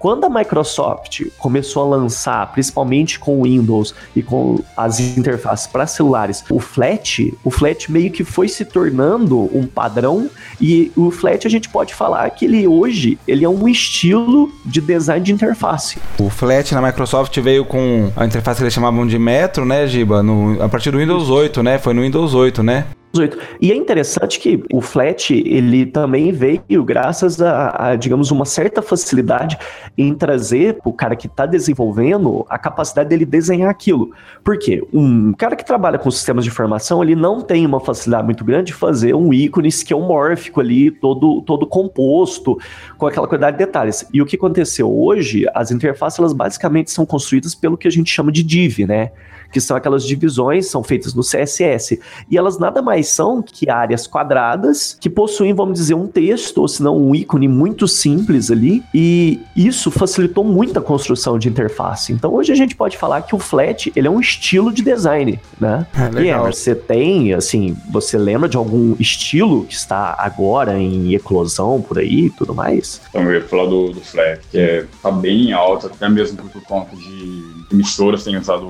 Quando 0.01 0.25
a 0.25 0.29
Microsoft 0.31 1.27
começou 1.37 1.83
a 1.83 1.95
lançar, 1.95 2.51
principalmente 2.53 3.19
com 3.19 3.39
o 3.39 3.43
Windows 3.43 3.93
e 4.15 4.23
com 4.23 4.59
as 4.75 4.99
interfaces 4.99 5.67
para 5.67 5.85
celulares, 5.85 6.43
o 6.49 6.59
Flat, 6.59 7.31
o 7.43 7.51
Flat 7.51 7.91
meio 7.91 8.09
que 8.09 8.23
foi 8.23 8.47
se 8.47 8.65
tornando 8.65 9.37
um 9.55 9.67
padrão 9.67 10.27
e 10.59 10.91
o 10.97 11.11
Flat 11.11 11.45
a 11.45 11.49
gente 11.51 11.69
pode 11.69 11.93
falar 11.93 12.27
que 12.31 12.45
ele 12.45 12.67
hoje 12.67 13.19
ele 13.27 13.45
é 13.45 13.49
um 13.49 13.67
estilo 13.69 14.51
de 14.65 14.81
design 14.81 15.23
de 15.23 15.33
interface. 15.33 15.99
O 16.19 16.31
Flat 16.31 16.73
na 16.73 16.81
Microsoft 16.81 17.37
veio 17.39 17.63
com 17.63 18.11
a 18.15 18.25
interface 18.25 18.57
que 18.57 18.63
eles 18.63 18.73
chamavam 18.73 19.05
de 19.05 19.19
Metro, 19.19 19.65
né, 19.65 19.85
Giba? 19.85 20.23
No, 20.23 20.63
a 20.63 20.67
partir 20.67 20.89
do 20.89 20.97
Windows 20.97 21.29
8, 21.29 21.61
né? 21.61 21.77
Foi 21.77 21.93
no 21.93 22.01
Windows 22.01 22.33
8, 22.33 22.63
né? 22.63 22.87
18. 23.13 23.37
E 23.61 23.71
é 23.71 23.75
interessante 23.75 24.39
que 24.39 24.63
o 24.71 24.81
Flat, 24.81 25.33
ele 25.33 25.85
também 25.85 26.31
veio 26.31 26.83
graças 26.83 27.41
a, 27.41 27.89
a 27.89 27.95
digamos, 27.95 28.31
uma 28.31 28.45
certa 28.45 28.81
facilidade 28.81 29.57
em 29.97 30.13
trazer 30.13 30.75
para 30.75 30.89
o 30.89 30.93
cara 30.93 31.15
que 31.15 31.27
está 31.27 31.45
desenvolvendo 31.45 32.45
a 32.49 32.57
capacidade 32.57 33.09
dele 33.09 33.25
desenhar 33.25 33.69
aquilo. 33.69 34.11
Por 34.43 34.57
quê? 34.57 34.83
Um 34.93 35.33
cara 35.33 35.55
que 35.55 35.65
trabalha 35.65 35.97
com 35.97 36.09
sistemas 36.09 36.43
de 36.43 36.49
informação, 36.49 37.03
ele 37.03 37.15
não 37.15 37.41
tem 37.41 37.65
uma 37.65 37.79
facilidade 37.79 38.25
muito 38.25 38.43
grande 38.43 38.67
de 38.67 38.73
fazer 38.73 39.13
um 39.13 39.33
ícone 39.33 39.67
esquemórfico 39.67 40.61
ali, 40.61 40.91
todo, 40.91 41.41
todo 41.41 41.65
composto, 41.67 42.57
com 42.97 43.07
aquela 43.07 43.27
quantidade 43.27 43.57
de 43.57 43.65
detalhes. 43.65 44.07
E 44.13 44.21
o 44.21 44.25
que 44.25 44.35
aconteceu 44.35 44.91
hoje, 44.91 45.45
as 45.53 45.71
interfaces, 45.71 46.19
elas 46.19 46.33
basicamente 46.33 46.91
são 46.91 47.05
construídas 47.05 47.53
pelo 47.55 47.77
que 47.77 47.87
a 47.87 47.91
gente 47.91 48.11
chama 48.11 48.31
de 48.31 48.43
div, 48.43 48.85
né? 48.85 49.11
Que 49.51 49.59
são 49.59 49.75
aquelas 49.75 50.03
divisões, 50.03 50.67
são 50.67 50.83
feitas 50.83 51.13
no 51.13 51.21
CSS. 51.21 51.99
E 52.29 52.37
elas 52.37 52.57
nada 52.57 52.81
mais 52.81 53.07
são 53.07 53.41
que 53.41 53.69
áreas 53.69 54.07
quadradas 54.07 54.97
que 54.99 55.09
possuem, 55.09 55.53
vamos 55.53 55.75
dizer, 55.75 55.93
um 55.93 56.07
texto, 56.07 56.59
ou 56.59 56.67
se 56.67 56.81
não 56.81 56.97
um 56.97 57.13
ícone 57.13 57.47
muito 57.47 57.87
simples 57.87 58.49
ali. 58.49 58.83
E 58.93 59.39
isso 59.55 59.91
facilitou 59.91 60.43
muito 60.43 60.77
a 60.77 60.81
construção 60.81 61.37
de 61.37 61.49
interface. 61.49 62.13
Então 62.13 62.33
hoje 62.33 62.51
a 62.51 62.55
gente 62.55 62.75
pode 62.75 62.97
falar 62.97 63.21
que 63.21 63.35
o 63.35 63.39
Flat 63.39 63.91
ele 63.95 64.07
é 64.07 64.11
um 64.11 64.19
estilo 64.19 64.71
de 64.71 64.81
design, 64.81 65.39
né? 65.59 65.85
É, 65.95 66.09
legal. 66.09 66.47
E 66.47 66.53
você 66.53 66.75
tem, 66.75 67.33
assim, 67.33 67.75
você 67.91 68.17
lembra 68.17 68.47
de 68.47 68.57
algum 68.57 68.95
estilo 68.99 69.65
que 69.65 69.73
está 69.73 70.15
agora 70.17 70.79
em 70.79 71.13
eclosão 71.13 71.81
por 71.81 71.99
aí 71.99 72.25
e 72.25 72.29
tudo 72.29 72.53
mais? 72.53 73.01
Então 73.09 73.23
eu 73.23 73.33
ia 73.33 73.41
falar 73.41 73.65
do, 73.65 73.91
do 73.91 74.01
Flat, 74.01 74.39
que 74.49 74.57
é, 74.57 74.85
tá 75.01 75.11
bem 75.11 75.51
alto, 75.51 75.87
até 75.87 76.07
mesmo 76.07 76.37
por 76.49 76.61
conta 76.63 76.95
de 76.95 77.61
emissoras 77.71 78.23
têm 78.23 78.37
usado 78.37 78.67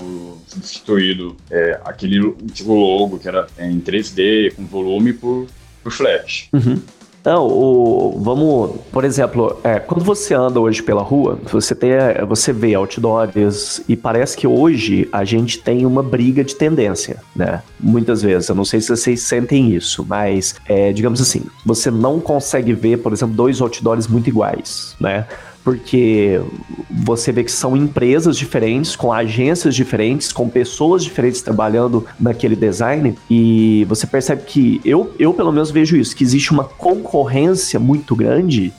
substituído 0.51 1.35
é, 1.49 1.79
aquele 1.85 2.31
tipo 2.53 2.73
logo 2.73 3.17
que 3.17 3.27
era 3.27 3.47
em 3.57 3.79
3D 3.79 4.53
com 4.55 4.65
volume 4.65 5.13
por, 5.13 5.47
por 5.83 5.91
flash. 5.91 6.49
Uhum. 6.53 6.81
Não, 7.23 7.47
o, 7.47 8.19
vamos, 8.19 8.81
por 8.91 9.05
exemplo, 9.05 9.59
é, 9.63 9.79
quando 9.79 10.03
você 10.03 10.33
anda 10.33 10.59
hoje 10.59 10.81
pela 10.81 11.03
rua, 11.03 11.37
você, 11.51 11.75
tem, 11.75 11.91
você 12.27 12.51
vê 12.51 12.73
outdoors 12.73 13.81
e 13.87 13.95
parece 13.95 14.35
que 14.35 14.47
hoje 14.47 15.07
a 15.11 15.23
gente 15.23 15.59
tem 15.59 15.85
uma 15.85 16.01
briga 16.01 16.43
de 16.43 16.55
tendência, 16.55 17.17
né? 17.35 17.61
Muitas 17.79 18.23
vezes, 18.23 18.49
eu 18.49 18.55
não 18.55 18.65
sei 18.65 18.81
se 18.81 18.89
vocês 18.89 19.21
sentem 19.21 19.71
isso, 19.71 20.03
mas, 20.07 20.55
é, 20.67 20.91
digamos 20.91 21.21
assim, 21.21 21.43
você 21.63 21.91
não 21.91 22.19
consegue 22.19 22.73
ver, 22.73 22.97
por 22.97 23.13
exemplo, 23.13 23.35
dois 23.35 23.61
outdoors 23.61 24.07
muito 24.07 24.27
iguais, 24.27 24.95
né? 24.99 25.27
Porque 25.63 26.41
você 26.89 27.31
vê 27.31 27.43
que 27.43 27.51
são 27.51 27.75
empresas 27.77 28.37
diferentes, 28.37 28.95
com 28.95 29.13
agências 29.13 29.75
diferentes, 29.75 30.31
com 30.31 30.49
pessoas 30.49 31.03
diferentes 31.03 31.41
trabalhando 31.41 32.05
naquele 32.19 32.55
design, 32.55 33.15
e 33.29 33.85
você 33.87 34.07
percebe 34.07 34.43
que 34.43 34.81
eu, 34.83 35.13
eu 35.19 35.33
pelo 35.33 35.51
menos 35.51 35.71
vejo 35.71 35.95
isso, 35.95 36.15
que 36.15 36.23
existe 36.23 36.51
uma 36.51 36.63
concorrência 36.63 37.79
muito 37.79 38.15
grande 38.15 38.73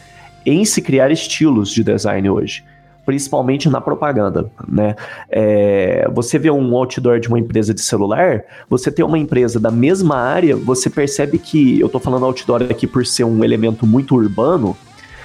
em 0.44 0.64
se 0.64 0.82
criar 0.82 1.10
estilos 1.10 1.70
de 1.70 1.84
design 1.84 2.28
hoje 2.28 2.64
principalmente 3.04 3.68
na 3.68 3.80
propaganda, 3.80 4.50
né? 4.66 4.94
É, 5.28 6.08
você 6.14 6.38
vê 6.38 6.50
um 6.50 6.76
outdoor 6.76 7.18
de 7.18 7.28
uma 7.28 7.38
empresa 7.38 7.74
de 7.74 7.80
celular, 7.80 8.44
você 8.68 8.90
tem 8.90 9.04
uma 9.04 9.18
empresa 9.18 9.58
da 9.58 9.70
mesma 9.70 10.16
área, 10.16 10.56
você 10.56 10.88
percebe 10.88 11.38
que, 11.38 11.80
eu 11.80 11.88
tô 11.88 11.98
falando 11.98 12.24
outdoor 12.24 12.62
aqui 12.62 12.86
por 12.86 13.04
ser 13.04 13.24
um 13.24 13.42
elemento 13.42 13.86
muito 13.86 14.14
urbano, 14.14 14.76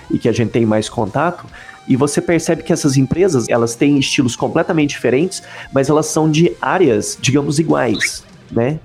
e 0.10 0.18
que 0.18 0.30
a 0.30 0.32
gente 0.32 0.52
tem 0.52 0.66
mais 0.66 0.90
contato, 0.90 1.46
e 1.88 1.96
você 1.96 2.22
percebe 2.22 2.64
que 2.64 2.74
essas 2.74 2.98
empresas, 2.98 3.48
elas 3.48 3.76
têm 3.76 3.98
estilos 3.98 4.36
completamente 4.36 4.90
diferentes, 4.90 5.42
mas 5.72 5.90
elas 5.90 6.08
são 6.08 6.30
de 6.30 6.52
áreas, 6.62 7.18
digamos, 7.20 7.60
iguais, 7.60 8.24
né? 8.52 8.80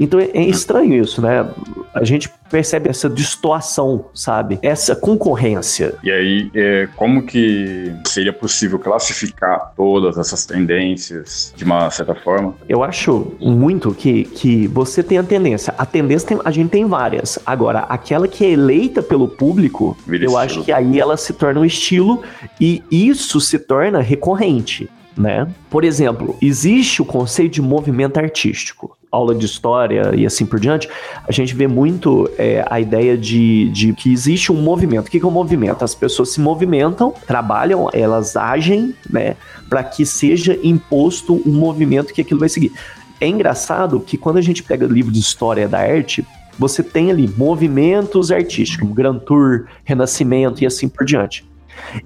Então 0.00 0.18
é, 0.18 0.30
é 0.32 0.42
estranho 0.42 1.02
isso, 1.02 1.20
né? 1.20 1.48
A 1.96 2.04
gente 2.04 2.30
percebe 2.50 2.90
essa 2.90 3.08
distorção, 3.08 4.06
sabe? 4.14 4.58
Essa 4.62 4.94
concorrência. 4.94 5.94
E 6.02 6.10
aí, 6.10 6.50
é, 6.54 6.86
como 6.94 7.22
que 7.22 7.90
seria 8.06 8.32
possível 8.32 8.78
classificar 8.78 9.72
todas 9.74 10.18
essas 10.18 10.44
tendências 10.44 11.54
de 11.56 11.64
uma 11.64 11.90
certa 11.90 12.14
forma? 12.14 12.54
Eu 12.68 12.84
acho 12.84 13.34
muito 13.40 13.94
que, 13.94 14.24
que 14.24 14.66
você 14.68 15.02
tem 15.02 15.16
a 15.16 15.22
tendência. 15.22 15.74
A 15.78 15.86
tendência 15.86 16.28
tem, 16.28 16.40
a 16.44 16.50
gente 16.50 16.68
tem 16.68 16.84
várias. 16.84 17.38
Agora, 17.46 17.80
aquela 17.80 18.28
que 18.28 18.44
é 18.44 18.50
eleita 18.50 19.02
pelo 19.02 19.26
público, 19.26 19.96
Vira 20.06 20.24
eu 20.24 20.28
estilo. 20.28 20.38
acho 20.38 20.64
que 20.64 20.72
aí 20.72 21.00
ela 21.00 21.16
se 21.16 21.32
torna 21.32 21.60
um 21.60 21.64
estilo 21.64 22.22
e 22.60 22.82
isso 22.90 23.40
se 23.40 23.58
torna 23.58 24.02
recorrente. 24.02 24.88
Né? 25.16 25.48
Por 25.70 25.82
exemplo, 25.82 26.36
existe 26.42 27.00
o 27.00 27.04
conceito 27.04 27.54
de 27.54 27.62
movimento 27.62 28.18
artístico 28.18 28.98
aula 29.16 29.34
de 29.34 29.44
história 29.46 30.12
e 30.14 30.26
assim 30.26 30.46
por 30.46 30.60
diante, 30.60 30.88
a 31.26 31.32
gente 31.32 31.54
vê 31.54 31.66
muito 31.66 32.30
é, 32.38 32.64
a 32.68 32.80
ideia 32.80 33.16
de, 33.16 33.68
de 33.70 33.92
que 33.92 34.12
existe 34.12 34.52
um 34.52 34.60
movimento. 34.60 35.08
O 35.08 35.10
que 35.10 35.18
é 35.18 35.26
um 35.26 35.30
movimento? 35.30 35.84
As 35.84 35.94
pessoas 35.94 36.30
se 36.30 36.40
movimentam, 36.40 37.12
trabalham, 37.26 37.88
elas 37.92 38.36
agem, 38.36 38.94
né, 39.08 39.36
para 39.68 39.82
que 39.82 40.04
seja 40.04 40.58
imposto 40.62 41.42
um 41.46 41.52
movimento 41.52 42.12
que 42.12 42.20
aquilo 42.20 42.40
vai 42.40 42.48
seguir. 42.48 42.72
É 43.20 43.26
engraçado 43.26 43.98
que 44.00 44.16
quando 44.16 44.36
a 44.36 44.42
gente 44.42 44.62
pega 44.62 44.86
livro 44.86 45.10
de 45.10 45.18
história 45.18 45.66
da 45.66 45.78
arte, 45.78 46.24
você 46.58 46.82
tem 46.82 47.10
ali 47.10 47.28
movimentos 47.36 48.30
artísticos, 48.30 48.90
Grand 48.92 49.18
Tour, 49.18 49.66
Renascimento 49.84 50.62
e 50.62 50.66
assim 50.66 50.88
por 50.88 51.04
diante. 51.04 51.44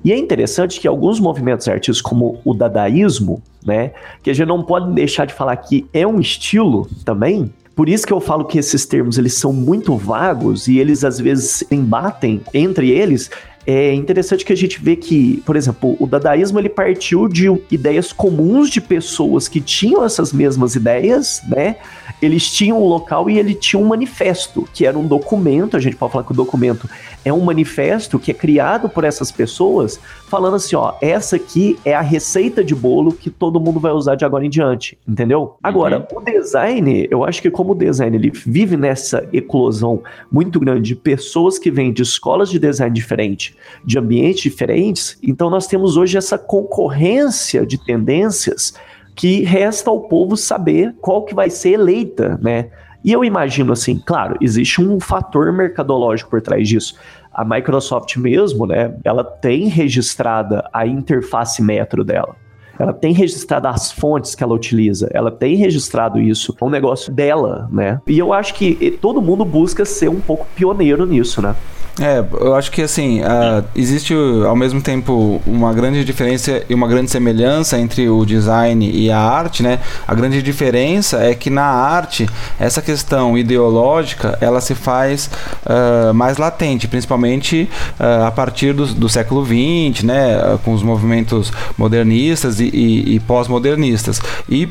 E 0.04 0.12
é 0.12 0.18
interessante 0.18 0.80
que 0.80 0.88
alguns 0.88 1.20
movimentos 1.20 1.68
artísticos, 1.68 2.00
como 2.00 2.40
o 2.44 2.54
dadaísmo, 2.54 3.42
né, 3.64 3.92
que 4.22 4.30
a 4.30 4.34
gente 4.34 4.48
não 4.48 4.62
pode 4.62 4.92
deixar 4.92 5.26
de 5.26 5.34
falar 5.34 5.56
que 5.56 5.86
é 5.92 6.06
um 6.06 6.20
estilo 6.20 6.88
também, 7.04 7.52
por 7.80 7.88
isso 7.88 8.06
que 8.06 8.12
eu 8.12 8.20
falo 8.20 8.44
que 8.44 8.58
esses 8.58 8.84
termos 8.84 9.16
eles 9.16 9.34
são 9.34 9.54
muito 9.54 9.96
vagos 9.96 10.68
e 10.68 10.78
eles 10.78 11.02
às 11.02 11.18
vezes 11.18 11.64
embatem 11.70 12.42
entre 12.52 12.90
eles. 12.90 13.30
É 13.72 13.94
interessante 13.94 14.44
que 14.44 14.52
a 14.52 14.56
gente 14.56 14.82
vê 14.82 14.96
que, 14.96 15.40
por 15.46 15.54
exemplo, 15.54 15.96
o 16.00 16.06
dadaísmo 16.06 16.58
ele 16.58 16.68
partiu 16.68 17.28
de 17.28 17.46
ideias 17.70 18.12
comuns 18.12 18.68
de 18.68 18.80
pessoas 18.80 19.46
que 19.46 19.60
tinham 19.60 20.04
essas 20.04 20.32
mesmas 20.32 20.74
ideias, 20.74 21.40
né? 21.48 21.76
eles 22.20 22.50
tinham 22.50 22.82
um 22.82 22.86
local 22.86 23.30
e 23.30 23.38
ele 23.38 23.54
tinha 23.54 23.80
um 23.80 23.86
manifesto, 23.86 24.68
que 24.74 24.84
era 24.84 24.98
um 24.98 25.06
documento, 25.06 25.76
a 25.76 25.80
gente 25.80 25.96
pode 25.96 26.12
falar 26.12 26.24
que 26.24 26.32
o 26.32 26.34
documento 26.34 26.88
é 27.24 27.32
um 27.32 27.40
manifesto 27.40 28.18
que 28.18 28.30
é 28.30 28.34
criado 28.34 28.88
por 28.88 29.04
essas 29.04 29.30
pessoas, 29.30 29.98
falando 30.28 30.56
assim, 30.56 30.76
ó, 30.76 30.94
essa 31.00 31.36
aqui 31.36 31.78
é 31.84 31.94
a 31.94 32.00
receita 32.00 32.62
de 32.62 32.74
bolo 32.74 33.12
que 33.12 33.30
todo 33.30 33.60
mundo 33.60 33.80
vai 33.80 33.92
usar 33.92 34.14
de 34.14 34.24
agora 34.24 34.44
em 34.44 34.50
diante, 34.50 34.98
entendeu? 35.08 35.56
Agora, 35.62 36.06
uhum. 36.10 36.18
o 36.18 36.20
design, 36.20 37.08
eu 37.10 37.24
acho 37.24 37.40
que 37.40 37.50
como 37.50 37.72
o 37.72 37.74
design 37.74 38.16
ele 38.16 38.30
vive 38.30 38.76
nessa 38.76 39.26
eclosão 39.32 40.02
muito 40.30 40.60
grande 40.60 40.88
de 40.88 40.96
pessoas 40.96 41.58
que 41.58 41.70
vêm 41.70 41.92
de 41.92 42.02
escolas 42.02 42.50
de 42.50 42.58
design 42.58 42.94
diferentes, 42.94 43.54
de 43.84 43.98
ambientes 43.98 44.42
diferentes, 44.42 45.18
então 45.22 45.50
nós 45.50 45.66
temos 45.66 45.96
hoje 45.96 46.16
essa 46.16 46.38
concorrência 46.38 47.66
de 47.66 47.78
tendências 47.78 48.74
que 49.14 49.42
resta 49.42 49.90
ao 49.90 50.00
povo 50.02 50.36
saber 50.36 50.94
qual 51.00 51.24
que 51.24 51.34
vai 51.34 51.50
ser 51.50 51.72
eleita, 51.72 52.38
né? 52.42 52.70
E 53.02 53.12
eu 53.12 53.24
imagino 53.24 53.72
assim, 53.72 53.98
claro, 53.98 54.36
existe 54.40 54.80
um 54.80 55.00
fator 55.00 55.52
mercadológico 55.52 56.30
por 56.30 56.42
trás 56.42 56.68
disso. 56.68 56.96
A 57.32 57.44
Microsoft 57.44 58.16
mesmo, 58.16 58.66
né, 58.66 58.94
ela 59.04 59.24
tem 59.24 59.68
registrada 59.68 60.68
a 60.72 60.86
interface 60.86 61.62
metro 61.62 62.04
dela. 62.04 62.36
Ela 62.78 62.94
tem 62.94 63.12
registrado 63.12 63.68
as 63.68 63.92
fontes 63.92 64.34
que 64.34 64.42
ela 64.42 64.54
utiliza, 64.54 65.10
ela 65.12 65.30
tem 65.30 65.54
registrado 65.54 66.18
isso, 66.18 66.56
é 66.58 66.64
um 66.64 66.70
negócio 66.70 67.12
dela, 67.12 67.68
né? 67.70 68.00
E 68.06 68.18
eu 68.18 68.32
acho 68.32 68.54
que 68.54 68.98
todo 69.02 69.20
mundo 69.20 69.44
busca 69.44 69.84
ser 69.84 70.08
um 70.08 70.20
pouco 70.20 70.46
pioneiro 70.56 71.04
nisso, 71.04 71.42
né? 71.42 71.54
É, 72.00 72.24
eu 72.40 72.54
acho 72.54 72.72
que 72.72 72.80
assim, 72.80 73.20
uh, 73.20 73.62
existe 73.76 74.14
ao 74.46 74.56
mesmo 74.56 74.80
tempo 74.80 75.42
uma 75.46 75.70
grande 75.74 76.02
diferença 76.02 76.62
e 76.66 76.74
uma 76.74 76.88
grande 76.88 77.10
semelhança 77.10 77.78
entre 77.78 78.08
o 78.08 78.24
design 78.24 78.90
e 78.90 79.10
a 79.10 79.18
arte, 79.18 79.62
né? 79.62 79.80
A 80.08 80.14
grande 80.14 80.42
diferença 80.42 81.18
é 81.18 81.34
que 81.34 81.50
na 81.50 81.66
arte, 81.66 82.26
essa 82.58 82.80
questão 82.80 83.36
ideológica, 83.36 84.38
ela 84.40 84.62
se 84.62 84.74
faz 84.74 85.28
uh, 85.66 86.14
mais 86.14 86.38
latente, 86.38 86.88
principalmente 86.88 87.68
uh, 87.98 88.24
a 88.24 88.30
partir 88.30 88.72
do, 88.72 88.86
do 88.86 89.08
século 89.08 89.44
XX, 89.44 90.04
né? 90.04 90.58
com 90.64 90.72
os 90.72 90.82
movimentos 90.82 91.52
modernistas 91.76 92.60
e, 92.60 92.64
e, 92.72 93.14
e 93.16 93.20
pós-modernistas. 93.20 94.20
E 94.48 94.68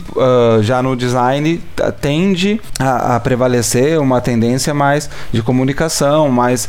já 0.61 0.81
no 0.81 0.95
design 0.95 1.61
tende 2.01 2.59
a, 2.79 3.15
a, 3.15 3.19
prevalecer 3.19 3.99
uma 3.99 4.19
tendência 4.19 4.73
mais 4.73 5.09
de 5.31 5.41
comunicação, 5.41 6.29
mais 6.29 6.67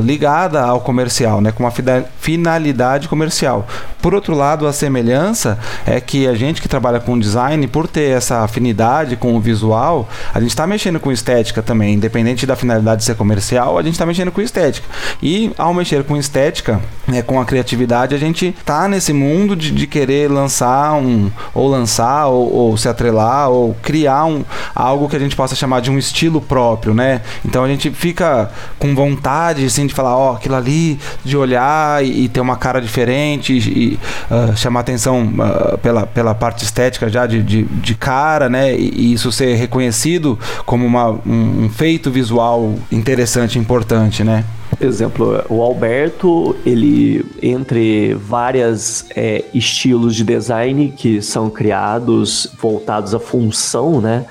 ligada 0.00 0.62
ao 0.62 0.80
comercial, 0.80 1.40
né, 1.40 1.52
com 1.52 1.62
uma 1.64 1.72
finalidade 2.18 3.08
comercial. 3.08 3.66
Por 4.00 4.14
outro 4.14 4.34
lado, 4.34 4.66
a 4.66 4.72
semelhança 4.72 5.58
é 5.86 6.00
que 6.00 6.26
a 6.26 6.34
gente 6.34 6.60
que 6.60 6.68
trabalha 6.68 7.00
com 7.00 7.18
design, 7.18 7.66
por 7.66 7.88
ter 7.88 8.16
essa 8.16 8.40
afinidade 8.40 9.16
com 9.16 9.34
o 9.34 9.40
visual, 9.40 10.08
a 10.32 10.40
gente 10.40 10.50
está 10.50 10.66
mexendo 10.66 11.00
com 11.00 11.10
estética 11.10 11.62
também, 11.62 11.94
independente 11.94 12.46
da 12.46 12.54
finalidade 12.54 13.04
ser 13.04 13.14
comercial, 13.14 13.78
a 13.78 13.82
gente 13.82 13.94
está 13.94 14.04
mexendo 14.04 14.30
com 14.30 14.40
estética. 14.40 14.86
E 15.22 15.52
ao 15.56 15.72
mexer 15.72 16.04
com 16.04 16.16
estética, 16.16 16.80
né, 17.06 17.22
com 17.22 17.40
a 17.40 17.44
criatividade, 17.44 18.14
a 18.14 18.18
gente 18.18 18.54
tá 18.64 18.88
nesse 18.88 19.12
mundo 19.12 19.56
de, 19.56 19.70
de 19.70 19.86
querer 19.86 20.30
lançar 20.30 20.94
um, 20.94 21.30
ou 21.54 21.68
lançar, 21.68 22.26
ou, 22.26 22.52
ou, 22.52 22.76
se 22.76 22.88
atrelar, 22.88 23.48
ou 23.48 23.74
criar 23.82 24.24
um, 24.26 24.44
algo 24.74 25.08
que 25.08 25.16
a 25.16 25.18
gente 25.18 25.36
possa 25.36 25.54
chamar 25.54 25.80
de 25.80 25.90
um 25.90 25.98
estilo 25.98 26.40
próprio, 26.40 26.94
né? 26.94 27.22
Então 27.44 27.64
a 27.64 27.68
gente 27.68 27.90
fica 27.90 28.50
com 28.78 28.94
vontade, 28.94 29.64
assim, 29.64 29.83
de 29.86 29.94
falar, 29.94 30.16
ó, 30.16 30.32
oh, 30.32 30.36
aquilo 30.36 30.54
ali, 30.54 30.98
de 31.24 31.36
olhar 31.36 32.04
e, 32.04 32.24
e, 32.24 32.28
ter 32.28 32.40
uma 32.40 32.56
cara 32.56 32.80
diferente 32.80 33.52
e, 33.52 33.98
uh, 34.30 34.56
chamar 34.56 34.80
atenção 34.80 35.22
uh, 35.22 35.78
pela, 35.78 36.06
pela 36.06 36.34
parte 36.34 36.64
estética 36.64 37.08
já 37.08 37.26
de, 37.26 37.42
de, 37.42 37.62
de 37.64 37.94
cara, 37.94 38.48
né? 38.48 38.74
E, 38.74 38.90
e, 38.94 39.12
isso 39.12 39.30
ser 39.30 39.54
reconhecido 39.54 40.38
como 40.64 40.84
uma, 40.84 41.10
um, 41.10 41.64
um 41.64 41.70
feito 41.70 42.10
visual 42.10 42.74
interessante, 42.90 43.58
importante, 43.58 44.24
né? 44.24 44.44
Exemplo, 44.80 45.44
o 45.48 45.62
Alberto, 45.62 46.56
ele, 46.66 47.24
entre 47.42 48.14
várias 48.14 49.06
é, 49.14 49.44
estilos 49.54 50.16
de 50.16 50.24
design 50.24 50.92
que 50.96 51.22
são 51.22 51.48
criados 51.48 52.48
voltados 52.60 53.14
à 53.14 53.20
função, 53.20 54.00
né? 54.00 54.24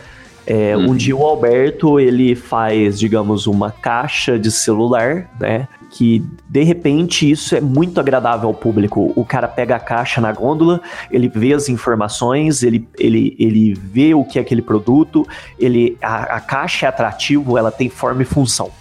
É, 0.45 0.75
hum. 0.75 0.91
Um 0.91 0.95
dia 0.95 1.15
o 1.15 1.25
Alberto 1.25 1.99
ele 1.99 2.35
faz, 2.35 2.99
digamos, 2.99 3.47
uma 3.47 3.71
caixa 3.71 4.37
de 4.37 4.51
celular, 4.51 5.29
né? 5.39 5.67
Que 5.89 6.23
de 6.49 6.63
repente 6.63 7.29
isso 7.29 7.55
é 7.55 7.61
muito 7.61 7.99
agradável 7.99 8.49
ao 8.49 8.53
público. 8.53 9.13
O 9.15 9.23
cara 9.23 9.47
pega 9.47 9.75
a 9.75 9.79
caixa 9.79 10.19
na 10.19 10.31
gôndola, 10.31 10.81
ele 11.09 11.29
vê 11.29 11.53
as 11.53 11.69
informações, 11.69 12.63
ele, 12.63 12.87
ele, 12.99 13.35
ele 13.39 13.73
vê 13.73 14.13
o 14.13 14.25
que 14.25 14.37
é 14.37 14.41
aquele 14.41 14.61
produto, 14.61 15.25
ele 15.59 15.97
a, 16.01 16.37
a 16.37 16.39
caixa 16.39 16.87
é 16.87 16.89
atrativo, 16.89 17.57
ela 17.57 17.71
tem 17.71 17.89
forma 17.89 18.23
e 18.23 18.25
função. 18.25 18.71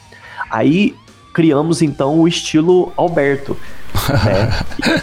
Aí 0.50 0.94
criamos 1.32 1.80
então 1.80 2.18
o 2.18 2.26
estilo 2.26 2.92
Alberto. 2.96 3.56
Né? 4.24 4.50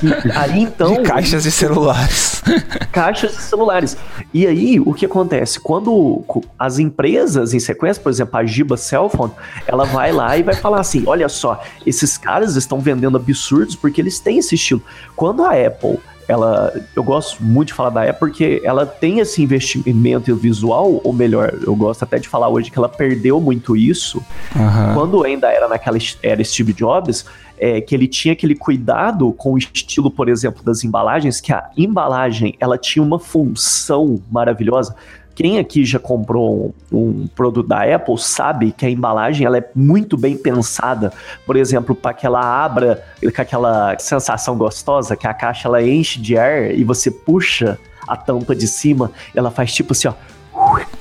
E, 0.04 0.32
aí 0.38 0.62
então. 0.62 0.93
De 0.93 1.04
caixas 1.04 1.43
de 1.43 1.52
celulares. 1.52 2.41
Caixas 2.91 3.32
de 3.36 3.41
celulares. 3.41 3.97
E 4.34 4.47
aí, 4.47 4.80
o 4.80 4.93
que 4.93 5.06
acontece? 5.06 5.60
Quando 5.60 6.23
as 6.58 6.80
empresas 6.80 7.54
em 7.54 7.60
sequência, 7.60 8.02
por 8.02 8.10
exemplo, 8.10 8.38
a 8.38 8.45
Giba 8.45 8.78
Cellphone, 8.78 9.32
ela 9.67 9.86
vai 9.86 10.12
lá 10.12 10.38
e 10.38 10.43
vai 10.43 10.56
falar 10.56 10.80
assim: 10.80 11.04
olha 11.06 11.30
só, 11.30 11.63
esses 11.86 12.17
caras 12.17 12.56
estão 12.56 12.80
vendendo 12.80 13.17
absurdos 13.17 13.75
porque 13.75 14.02
eles 14.02 14.19
têm 14.19 14.39
esse 14.39 14.56
estilo. 14.56 14.82
Quando 15.15 15.43
a 15.43 15.52
Apple 15.52 15.99
ela, 16.29 16.71
eu 16.95 17.03
gosto 17.03 17.43
muito 17.43 17.69
de 17.69 17.73
falar 17.73 17.89
da 17.89 18.03
Apple 18.03 18.19
porque 18.19 18.61
ela 18.63 18.85
tem 18.85 19.17
esse 19.17 19.41
investimento 19.41 20.35
visual, 20.35 21.01
ou 21.03 21.11
melhor, 21.11 21.57
eu 21.65 21.75
gosto 21.75 22.03
até 22.03 22.19
de 22.19 22.29
falar 22.29 22.47
hoje 22.49 22.69
que 22.69 22.77
ela 22.77 22.87
perdeu 22.87 23.41
muito 23.41 23.75
isso. 23.75 24.23
Uhum. 24.55 24.93
Quando 24.93 25.23
ainda 25.23 25.51
era 25.51 25.67
naquela 25.67 25.97
era 26.21 26.43
Steve 26.43 26.71
Jobs, 26.71 27.25
é, 27.57 27.81
que 27.81 27.95
ele 27.95 28.07
tinha 28.07 28.33
aquele 28.33 28.53
cuidado 28.53 29.33
com 29.33 29.53
o 29.53 29.57
estilo, 29.57 30.11
por 30.11 30.29
exemplo, 30.29 30.63
das 30.63 30.83
embalagens, 30.83 31.41
que 31.41 31.51
a 31.51 31.67
embalagem 31.75 32.53
ela 32.59 32.77
tinha 32.77 33.01
uma 33.01 33.17
função 33.17 34.21
maravilhosa. 34.31 34.95
Quem 35.39 35.58
aqui 35.58 35.86
já 35.86 35.97
comprou 35.97 36.75
um, 36.91 36.97
um, 36.97 37.28
produto 37.28 37.65
da 37.65 37.95
Apple 37.95 38.17
sabe 38.17 38.73
que 38.73 38.86
a 38.86 38.89
embalagem 38.89 39.47
ela 39.47 39.58
é 39.58 39.63
muito 39.73 40.17
bem 40.17 40.36
pensada. 40.36 41.13
Por 41.45 41.56
exemplo, 41.56 41.95
para 41.95 42.13
que 42.13 42.25
ela 42.25 42.41
abra 42.41 43.02
com 43.21 43.41
aquela 43.41 43.97
sensação 43.99 44.58
gostosa, 44.58 45.15
que 45.15 45.25
a 45.25 45.34
caixa 45.34 45.69
ela 45.69 45.82
enche 45.82 46.19
de 46.19 46.38
ar 46.38 46.69
e 46.75 46.84
você 46.84 47.10
puxa 47.10 47.80
a 48.06 48.17
tampa 48.17 48.54
de 48.54 48.67
cima, 48.67 49.13
ela 49.34 49.49
faz 49.49 49.73
tipo 49.73 49.93
assim, 49.93 50.10
ó 50.10 50.13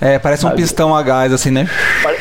é, 0.00 0.18
parece 0.18 0.46
um 0.46 0.50
pistão 0.50 0.94
a 0.94 1.02
gás, 1.02 1.32
assim, 1.32 1.50
né? 1.50 1.68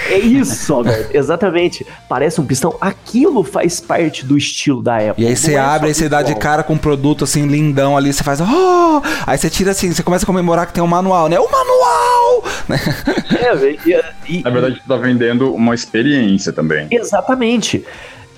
É 0.09 0.17
isso, 0.17 0.73
Alberto, 0.73 1.09
exatamente. 1.15 1.85
Parece 2.09 2.41
um 2.41 2.45
pistão. 2.45 2.75
Aquilo 2.81 3.43
faz 3.43 3.79
parte 3.79 4.25
do 4.25 4.37
estilo 4.37 4.81
da 4.81 4.97
Apple. 4.97 5.23
E 5.23 5.27
aí 5.27 5.35
você 5.35 5.53
é 5.53 5.59
abre, 5.59 5.89
aí 5.89 5.93
você 5.93 6.09
dá 6.09 6.21
de 6.21 6.35
cara 6.35 6.63
com 6.63 6.73
um 6.73 6.77
produto 6.77 7.23
assim, 7.23 7.45
lindão 7.45 7.95
ali, 7.95 8.11
você 8.11 8.23
faz. 8.23 8.41
Oh! 8.41 9.01
Aí 9.25 9.37
você 9.37 9.49
tira 9.49 9.71
assim, 9.71 9.91
você 9.91 10.01
começa 10.01 10.25
a 10.25 10.27
comemorar 10.27 10.65
que 10.65 10.73
tem 10.73 10.83
um 10.83 10.87
manual, 10.87 11.29
né? 11.29 11.39
O 11.39 11.49
manual! 11.49 12.43
É, 13.37 13.55
e, 13.85 14.39
e, 14.39 14.43
Na 14.43 14.49
verdade, 14.49 14.75
você 14.75 14.87
tá 14.87 14.97
vendendo 14.97 15.53
uma 15.53 15.73
experiência 15.73 16.51
também. 16.51 16.87
Exatamente. 16.91 17.85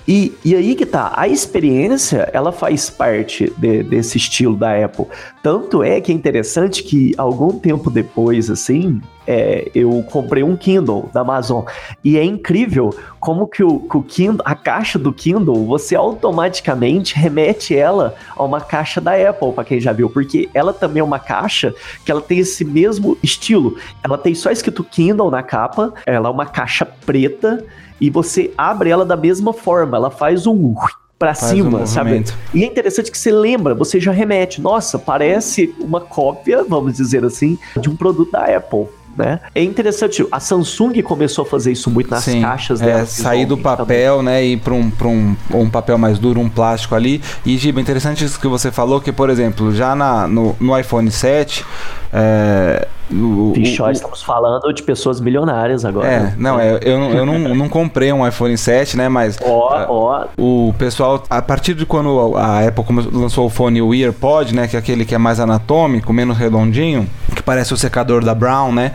E, 0.06 0.32
e 0.44 0.54
aí 0.54 0.74
que 0.74 0.86
tá, 0.86 1.12
a 1.14 1.28
experiência, 1.28 2.28
ela 2.32 2.52
faz 2.52 2.90
parte 2.90 3.52
de, 3.56 3.82
desse 3.82 4.18
estilo 4.18 4.56
da 4.56 4.84
Apple. 4.84 5.06
Tanto 5.42 5.82
é 5.82 6.00
que 6.00 6.10
é 6.10 6.14
interessante 6.14 6.82
que 6.82 7.14
algum 7.16 7.58
tempo 7.58 7.90
depois, 7.90 8.50
assim, 8.50 9.00
é, 9.26 9.70
eu 9.74 10.04
comprei 10.10 10.42
um 10.42 10.56
Kindle 10.56 11.08
da 11.12 11.20
Amazon. 11.20 11.64
E 12.02 12.18
é 12.18 12.24
incrível 12.24 12.94
como 13.20 13.46
que 13.46 13.62
o, 13.62 13.80
que 13.80 13.96
o 13.96 14.02
Kindle, 14.02 14.42
a 14.44 14.54
caixa 14.54 14.98
do 14.98 15.12
Kindle, 15.12 15.66
você 15.66 15.94
automaticamente 15.94 17.14
remete 17.14 17.76
ela 17.76 18.14
a 18.36 18.42
uma 18.42 18.60
caixa 18.60 19.00
da 19.00 19.12
Apple, 19.12 19.52
para 19.52 19.64
quem 19.64 19.80
já 19.80 19.92
viu, 19.92 20.10
porque 20.10 20.48
ela 20.52 20.72
também 20.72 21.00
é 21.00 21.04
uma 21.04 21.18
caixa 21.18 21.72
que 22.04 22.10
ela 22.10 22.20
tem 22.20 22.38
esse 22.38 22.64
mesmo 22.64 23.16
estilo. 23.22 23.76
Ela 24.02 24.18
tem 24.18 24.34
só 24.34 24.50
escrito 24.50 24.82
Kindle 24.82 25.30
na 25.30 25.42
capa, 25.42 25.92
ela 26.04 26.28
é 26.28 26.32
uma 26.32 26.46
caixa 26.46 26.84
preta 26.84 27.64
e 28.00 28.08
você 28.10 28.52
abre 28.56 28.90
ela 28.90 29.04
da 29.04 29.16
mesma 29.16 29.52
forma, 29.52 29.96
ela 29.96 30.10
faz 30.10 30.46
um 30.46 30.74
para 31.18 31.34
cima, 31.34 31.80
um 31.80 31.86
sabe? 31.86 32.24
E 32.54 32.64
é 32.64 32.66
interessante 32.66 33.10
que 33.10 33.18
você 33.18 33.30
lembra, 33.30 33.74
você 33.74 34.00
já 34.00 34.10
remete, 34.10 34.58
nossa, 34.60 34.98
parece 34.98 35.74
uma 35.78 36.00
cópia, 36.00 36.64
vamos 36.66 36.94
dizer 36.94 37.22
assim, 37.24 37.58
de 37.78 37.90
um 37.90 37.94
produto 37.96 38.32
da 38.32 38.44
Apple. 38.56 38.86
né? 39.14 39.38
É 39.54 39.62
interessante, 39.62 40.26
a 40.32 40.40
Samsung 40.40 41.02
começou 41.02 41.42
a 41.42 41.46
fazer 41.46 41.72
isso 41.72 41.90
muito 41.90 42.10
nas 42.10 42.24
Sim, 42.24 42.40
caixas 42.40 42.80
dela. 42.80 43.00
É, 43.00 43.04
sair 43.04 43.44
do 43.44 43.58
papel, 43.58 44.16
também. 44.16 44.32
né, 44.32 44.44
e 44.44 44.56
para 44.56 44.72
um, 44.72 44.90
um, 45.02 45.36
um 45.52 45.68
papel 45.68 45.98
mais 45.98 46.18
duro, 46.18 46.40
um 46.40 46.48
plástico 46.48 46.94
ali. 46.94 47.20
E, 47.44 47.58
Giba, 47.58 47.82
interessante 47.82 48.24
isso 48.24 48.40
que 48.40 48.48
você 48.48 48.72
falou, 48.72 48.98
que, 48.98 49.12
por 49.12 49.28
exemplo, 49.28 49.74
já 49.74 49.94
na, 49.94 50.26
no, 50.26 50.56
no 50.58 50.78
iPhone 50.78 51.10
7, 51.10 51.66
é, 52.14 52.88
o, 53.12 53.52
Pichó, 53.54 53.86
o, 53.86 53.90
estamos 53.90 54.22
falando 54.22 54.72
de 54.72 54.82
pessoas 54.82 55.20
milionárias 55.20 55.84
agora. 55.84 56.06
É, 56.06 56.34
não, 56.36 56.58
é, 56.58 56.78
eu, 56.82 56.98
eu 56.98 57.26
não, 57.26 57.38
não 57.54 57.68
comprei 57.68 58.12
um 58.12 58.26
iPhone 58.26 58.56
7, 58.56 58.96
né? 58.96 59.08
Mas 59.08 59.38
ó, 59.42 59.86
ó. 59.88 60.26
o 60.38 60.74
pessoal, 60.78 61.22
a 61.28 61.42
partir 61.42 61.74
de 61.74 61.84
quando 61.84 62.36
a 62.36 62.66
Apple 62.66 62.84
lançou 63.12 63.46
o 63.46 63.50
fone 63.50 63.82
o 63.82 63.94
EarPod, 63.94 64.54
né? 64.54 64.68
Que 64.68 64.76
é 64.76 64.78
aquele 64.78 65.04
que 65.04 65.14
é 65.14 65.18
mais 65.18 65.40
anatômico, 65.40 66.12
menos 66.12 66.36
redondinho, 66.36 67.08
que 67.34 67.42
parece 67.42 67.74
o 67.74 67.76
secador 67.76 68.24
da 68.24 68.34
Brown, 68.34 68.72
né? 68.72 68.92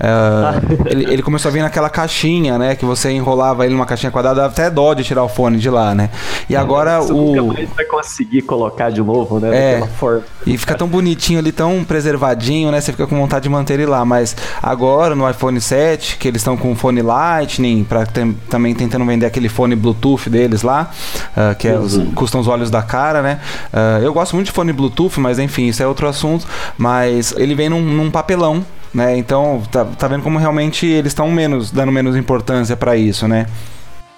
Uh, 0.00 0.86
ele, 0.86 1.12
ele, 1.12 1.22
começou 1.22 1.48
a 1.48 1.52
vir 1.52 1.62
naquela 1.62 1.90
caixinha, 1.90 2.58
né? 2.58 2.74
Que 2.74 2.84
você 2.84 3.10
enrolava 3.10 3.64
ele 3.64 3.74
numa 3.74 3.86
caixinha 3.86 4.10
quadrada, 4.10 4.42
dava 4.42 4.52
até 4.52 4.70
dó 4.70 4.94
de 4.94 5.02
tirar 5.02 5.24
o 5.24 5.28
fone 5.28 5.58
de 5.58 5.70
lá, 5.70 5.94
né? 5.94 6.10
E 6.48 6.54
é, 6.54 6.58
agora 6.58 7.00
você 7.00 7.12
o. 7.12 7.16
Nunca 7.16 7.42
mais 7.54 7.70
vai 7.70 7.84
conseguir 7.84 8.42
colocar 8.42 8.90
de 8.90 9.02
novo, 9.02 9.40
né? 9.40 9.56
É, 9.56 9.88
e 10.46 10.56
fica 10.56 10.74
tão 10.74 10.86
bonitinho 10.86 11.38
ali, 11.38 11.50
tão 11.52 11.84
preservadinho, 11.84 12.70
né? 12.70 12.80
Você 12.80 12.92
fica 12.92 13.06
com 13.06 13.16
vontade 13.16 13.44
de 13.44 13.48
manter 13.56 13.74
ele 13.74 13.86
lá. 13.86 14.04
Mas 14.04 14.36
agora 14.62 15.14
no 15.14 15.28
iPhone 15.28 15.60
7, 15.60 16.16
que 16.18 16.28
eles 16.28 16.40
estão 16.40 16.56
com 16.56 16.72
o 16.72 16.74
fone 16.74 17.02
Lightning, 17.02 17.84
para 17.84 18.06
também 18.48 18.74
tentando 18.74 19.04
vender 19.04 19.26
aquele 19.26 19.48
fone 19.48 19.74
Bluetooth 19.74 20.28
deles 20.28 20.62
lá, 20.62 20.90
uh, 21.36 21.56
que 21.56 21.68
é 21.68 21.78
os, 21.78 21.96
custam 22.14 22.40
os 22.40 22.48
olhos 22.48 22.70
da 22.70 22.82
cara, 22.82 23.22
né? 23.22 23.40
Uh, 23.72 24.02
eu 24.04 24.12
gosto 24.12 24.34
muito 24.34 24.46
de 24.46 24.52
fone 24.52 24.72
Bluetooth, 24.72 25.18
mas 25.18 25.38
enfim, 25.38 25.66
isso 25.66 25.82
é 25.82 25.86
outro 25.86 26.08
assunto. 26.08 26.46
Mas 26.78 27.34
ele 27.36 27.54
vem 27.54 27.68
num, 27.68 27.80
num 27.80 28.10
papelão 28.10 28.64
né? 28.96 29.16
Então, 29.18 29.62
tá, 29.70 29.84
tá 29.84 30.08
vendo 30.08 30.22
como 30.22 30.38
realmente 30.38 30.86
eles 30.86 31.10
estão 31.10 31.30
menos 31.30 31.70
dando 31.70 31.92
menos 31.92 32.16
importância 32.16 32.74
para 32.74 32.96
isso, 32.96 33.28
né? 33.28 33.46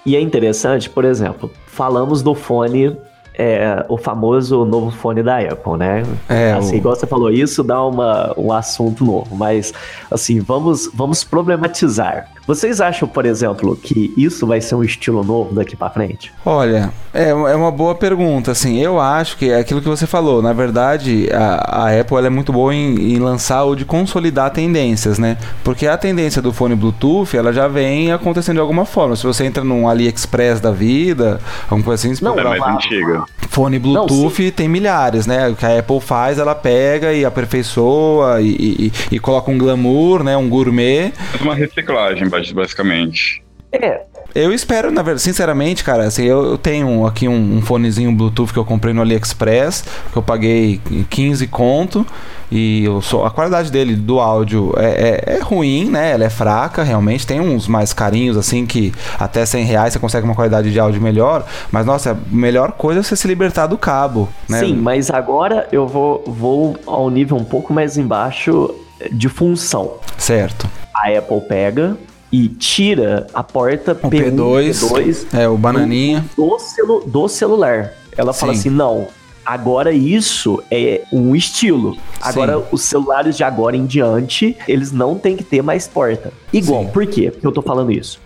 E 0.05 0.15
é 0.15 0.21
interessante, 0.21 0.89
por 0.89 1.03
exemplo, 1.03 1.51
falamos 1.67 2.21
do 2.21 2.33
fone 2.33 2.95
é, 3.39 3.85
o 3.87 3.97
famoso 3.97 4.65
novo 4.65 4.91
fone 4.91 5.23
da 5.23 5.39
Apple, 5.39 5.77
né? 5.77 6.03
É, 6.27 6.51
assim, 6.51 6.75
o... 6.75 6.77
igual 6.79 6.93
você 6.93 7.07
falou, 7.07 7.31
isso 7.31 7.63
dá 7.63 7.81
uma, 7.85 8.33
um 8.37 8.51
assunto 8.51 9.05
novo, 9.05 9.33
mas 9.33 9.73
assim, 10.11 10.41
vamos, 10.41 10.91
vamos 10.93 11.23
problematizar. 11.23 12.27
Vocês 12.49 12.81
acham, 12.81 13.07
por 13.07 13.27
exemplo, 13.27 13.75
que 13.75 14.11
isso 14.17 14.47
vai 14.47 14.59
ser 14.59 14.73
um 14.73 14.83
estilo 14.83 15.23
novo 15.23 15.53
daqui 15.53 15.75
para 15.75 15.91
frente? 15.91 16.33
Olha, 16.43 16.91
é, 17.13 17.29
é 17.29 17.33
uma 17.33 17.69
boa 17.69 17.93
pergunta. 17.93 18.53
Assim, 18.53 18.81
eu 18.81 18.99
acho 18.99 19.37
que 19.37 19.51
é 19.51 19.59
aquilo 19.59 19.79
que 19.79 19.87
você 19.87 20.07
falou. 20.07 20.41
Na 20.41 20.51
verdade, 20.51 21.29
a, 21.31 21.85
a 21.85 22.01
Apple 22.01 22.25
é 22.25 22.29
muito 22.31 22.51
boa 22.51 22.73
em, 22.73 23.13
em, 23.13 23.19
lançar 23.19 23.65
ou 23.65 23.75
de 23.75 23.85
consolidar 23.85 24.49
tendências, 24.49 25.19
né? 25.19 25.37
Porque 25.63 25.85
a 25.85 25.95
tendência 25.95 26.41
do 26.41 26.51
fone 26.51 26.73
Bluetooth, 26.73 27.37
ela 27.37 27.53
já 27.53 27.67
vem 27.67 28.11
acontecendo 28.11 28.55
de 28.55 28.61
alguma 28.61 28.83
forma. 28.83 29.15
Se 29.15 29.27
você 29.27 29.45
entra 29.45 29.63
num 29.63 29.87
AliExpress 29.87 30.59
da 30.59 30.71
vida, 30.71 31.39
alguma 31.65 31.83
coisa 31.83 32.07
assim... 32.07 32.25
Não, 32.25 32.39
é 32.39 32.43
mais 32.43 32.63
antiga. 32.63 33.25
Fone 33.49 33.77
Bluetooth 33.77 34.43
não, 34.43 34.51
tem 34.51 34.67
milhares, 34.67 35.27
né? 35.27 35.49
O 35.49 35.55
que 35.55 35.65
a 35.65 35.77
Apple 35.77 35.99
faz, 35.99 36.39
ela 36.39 36.55
pega 36.55 37.13
e 37.13 37.25
aperfeiçoa 37.25 38.41
e, 38.41 38.91
e, 39.11 39.15
e 39.15 39.19
coloca 39.19 39.51
um 39.51 39.57
glamour, 39.57 40.23
né? 40.23 40.35
Um 40.35 40.49
gourmet. 40.49 41.13
É 41.39 41.43
uma 41.43 41.53
reciclagem, 41.53 42.27
basicamente. 42.51 43.43
É. 43.71 44.01
Eu 44.33 44.53
espero, 44.53 44.91
na 44.91 45.01
verdade, 45.01 45.23
sinceramente, 45.23 45.83
cara, 45.83 46.03
assim, 46.03 46.23
eu, 46.23 46.45
eu 46.45 46.57
tenho 46.57 47.05
aqui 47.05 47.27
um, 47.27 47.57
um, 47.57 47.61
fonezinho 47.61 48.11
Bluetooth 48.11 48.53
que 48.53 48.59
eu 48.59 48.65
comprei 48.65 48.93
no 48.93 49.01
AliExpress, 49.01 49.83
que 50.11 50.17
eu 50.17 50.21
paguei 50.21 50.79
15 51.09 51.47
conto, 51.47 52.05
e 52.51 52.85
eu 52.85 53.01
sou, 53.01 53.25
a 53.25 53.31
qualidade 53.31 53.71
dele 53.71 53.95
do 53.95 54.19
áudio 54.19 54.73
é, 54.77 54.85
é, 54.85 55.35
é, 55.35 55.39
ruim, 55.39 55.89
né? 55.89 56.11
Ela 56.11 56.25
é 56.25 56.29
fraca, 56.29 56.83
realmente. 56.83 57.25
Tem 57.25 57.39
uns 57.39 57.67
mais 57.67 57.91
carinhos, 57.91 58.37
assim, 58.37 58.65
que 58.65 58.93
até 59.19 59.45
100 59.45 59.65
reais 59.65 59.93
você 59.93 59.99
consegue 59.99 60.25
uma 60.25 60.35
qualidade 60.35 60.71
de 60.71 60.79
áudio 60.79 61.01
melhor, 61.01 61.45
mas, 61.71 61.85
nossa, 61.85 62.11
a 62.11 62.17
melhor 62.31 62.73
coisa 62.73 62.99
é 62.99 63.03
você 63.03 63.15
se 63.15 63.27
libertar 63.27 63.67
do 63.67 63.77
cabo, 63.77 64.29
né? 64.47 64.59
Sim, 64.59 64.75
mas 64.75 65.09
agora 65.09 65.67
eu 65.71 65.87
vou, 65.87 66.23
vou 66.25 66.77
ao 66.85 67.09
nível 67.09 67.35
um 67.35 67.45
pouco 67.45 67.73
mais 67.73 67.97
embaixo 67.97 68.73
de 69.11 69.27
função. 69.29 69.95
Certo. 70.17 70.69
A 70.93 71.09
Apple 71.09 71.41
pega, 71.41 71.97
e 72.31 72.47
tira 72.47 73.27
a 73.33 73.43
porta 73.43 73.93
o 73.93 74.09
P1, 74.09 74.35
P2, 74.35 74.69
P2 74.69 75.39
é 75.39 75.47
o 75.47 75.57
bananinha 75.57 76.25
do, 76.35 76.49
do, 76.49 76.59
celu, 76.59 77.03
do 77.05 77.27
celular. 77.27 77.93
Ela 78.15 78.33
Sim. 78.33 78.39
fala 78.39 78.51
assim: 78.51 78.69
"Não, 78.69 79.07
Agora 79.45 79.91
isso 79.91 80.61
é 80.69 81.01
um 81.11 81.35
estilo. 81.35 81.97
Agora 82.21 82.59
Sim. 82.59 82.63
os 82.71 82.83
celulares 82.83 83.35
de 83.35 83.43
agora 83.43 83.75
em 83.75 83.87
diante, 83.87 84.55
eles 84.67 84.91
não 84.91 85.17
tem 85.17 85.35
que 85.35 85.43
ter 85.43 85.63
mais 85.63 85.87
porta. 85.87 86.31
Igual, 86.53 86.83
Sim. 86.83 86.89
por 86.91 87.07
quê? 87.07 87.31
Porque 87.31 87.47
eu 87.47 87.51
tô 87.51 87.63
falando 87.63 87.91
isso. 87.91 88.19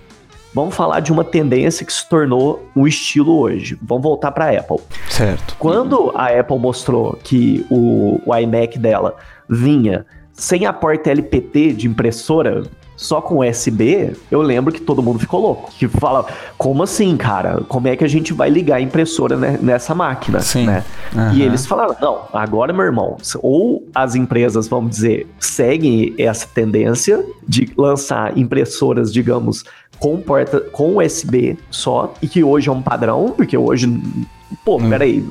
Vamos 0.53 0.75
falar 0.75 0.99
de 0.99 1.13
uma 1.13 1.23
tendência 1.23 1.85
que 1.85 1.93
se 1.93 2.07
tornou 2.09 2.67
um 2.75 2.85
estilo 2.85 3.39
hoje. 3.39 3.77
Vamos 3.81 4.03
voltar 4.03 4.31
para 4.33 4.49
a 4.49 4.59
Apple. 4.59 4.79
Certo. 5.09 5.55
Quando 5.57 6.11
a 6.13 6.27
Apple 6.27 6.59
mostrou 6.59 7.17
que 7.23 7.65
o, 7.69 8.19
o 8.25 8.35
iMac 8.35 8.77
dela 8.77 9.15
vinha 9.49 10.05
sem 10.33 10.65
a 10.65 10.73
porta 10.73 11.09
LPT 11.09 11.71
de 11.71 11.87
impressora, 11.87 12.63
só 12.95 13.21
com 13.21 13.47
USB, 13.47 14.15
eu 14.29 14.41
lembro 14.41 14.71
que 14.71 14.81
todo 14.81 15.01
mundo 15.01 15.19
ficou 15.19 15.41
louco. 15.41 15.71
Que 15.77 15.87
fala, 15.87 16.25
como 16.57 16.83
assim, 16.83 17.17
cara? 17.17 17.61
Como 17.67 17.87
é 17.87 17.95
que 17.95 18.03
a 18.03 18.07
gente 18.07 18.33
vai 18.33 18.49
ligar 18.49 18.77
a 18.77 18.81
impressora 18.81 19.35
nessa 19.35 19.95
máquina? 19.95 20.39
Sim. 20.39 20.67
Né? 20.67 20.83
Uhum. 21.13 21.33
E 21.33 21.41
eles 21.41 21.65
falaram, 21.65 21.95
não, 21.99 22.21
agora, 22.31 22.71
meu 22.71 22.85
irmão, 22.85 23.17
ou 23.41 23.87
as 23.93 24.15
empresas, 24.15 24.67
vamos 24.67 24.91
dizer, 24.91 25.27
seguem 25.39 26.13
essa 26.17 26.47
tendência 26.47 27.23
de 27.47 27.71
lançar 27.77 28.37
impressoras, 28.37 29.11
digamos, 29.11 29.63
com 29.99 30.19
porta 30.19 30.59
com 30.59 30.97
USB 30.97 31.57
só, 31.69 32.13
e 32.21 32.27
que 32.27 32.43
hoje 32.43 32.69
é 32.69 32.71
um 32.71 32.81
padrão, 32.81 33.33
porque 33.35 33.57
hoje, 33.57 33.87
pô, 34.65 34.77
hum. 34.77 34.89
peraí, 34.89 35.25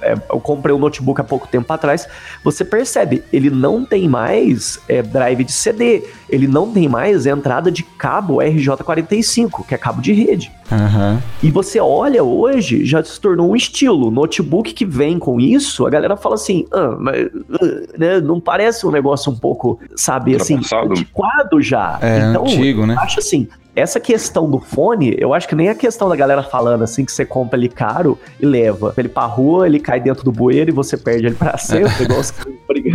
é, 0.00 0.14
eu 0.30 0.40
comprei 0.40 0.74
um 0.74 0.78
notebook 0.78 1.20
há 1.20 1.24
pouco 1.24 1.48
tempo 1.48 1.72
atrás, 1.72 2.08
você 2.44 2.64
percebe, 2.64 3.22
ele 3.32 3.50
não 3.50 3.84
tem 3.84 4.08
mais 4.08 4.78
é, 4.88 5.02
drive 5.02 5.44
de 5.44 5.52
CD, 5.52 6.04
ele 6.28 6.46
não 6.46 6.70
tem 6.72 6.88
mais 6.88 7.26
entrada 7.26 7.70
de 7.70 7.82
cabo 7.82 8.36
RJ45, 8.36 9.66
que 9.66 9.74
é 9.74 9.78
cabo 9.78 10.02
de 10.02 10.12
rede. 10.12 10.52
Uhum. 10.70 11.18
E 11.42 11.50
você 11.50 11.78
olha 11.78 12.22
hoje, 12.24 12.84
já 12.84 13.02
se 13.02 13.20
tornou 13.20 13.50
um 13.50 13.56
estilo. 13.56 14.10
Notebook 14.10 14.74
que 14.74 14.84
vem 14.84 15.18
com 15.18 15.40
isso, 15.40 15.86
a 15.86 15.90
galera 15.90 16.16
fala 16.16 16.34
assim, 16.34 16.66
ah, 16.72 16.96
mas 16.98 17.26
uh, 17.26 17.98
né, 17.98 18.20
não 18.20 18.40
parece 18.40 18.86
um 18.86 18.90
negócio 18.90 19.30
um 19.30 19.36
pouco, 19.36 19.78
sabe, 19.94 20.34
assim, 20.34 20.56
antiquado 20.56 21.60
já. 21.60 21.98
É, 22.02 22.30
então, 22.30 22.42
antigo, 22.42 22.84
né? 22.84 22.96
Acho 22.98 23.20
assim, 23.20 23.48
essa 23.76 24.00
questão 24.00 24.50
do 24.50 24.58
fone, 24.58 25.14
eu 25.18 25.34
acho 25.34 25.46
que 25.46 25.54
nem 25.54 25.68
a 25.68 25.74
questão 25.74 26.08
da 26.08 26.16
galera 26.16 26.42
falando 26.42 26.82
assim 26.82 27.04
que 27.04 27.12
você 27.12 27.26
compra 27.26 27.58
ele 27.58 27.68
caro 27.68 28.18
e 28.40 28.46
leva 28.46 28.94
ele 28.96 29.08
pra 29.08 29.26
rua, 29.26 29.66
ele 29.66 29.78
cai 29.78 30.00
dentro 30.00 30.24
do 30.24 30.32
bueiro 30.32 30.70
e 30.70 30.72
você 30.72 30.96
perde 30.96 31.26
ele 31.26 31.34
pra 31.34 31.58
sempre, 31.58 31.92
é. 32.00 32.02
igual 32.08 32.22
você 32.22 32.32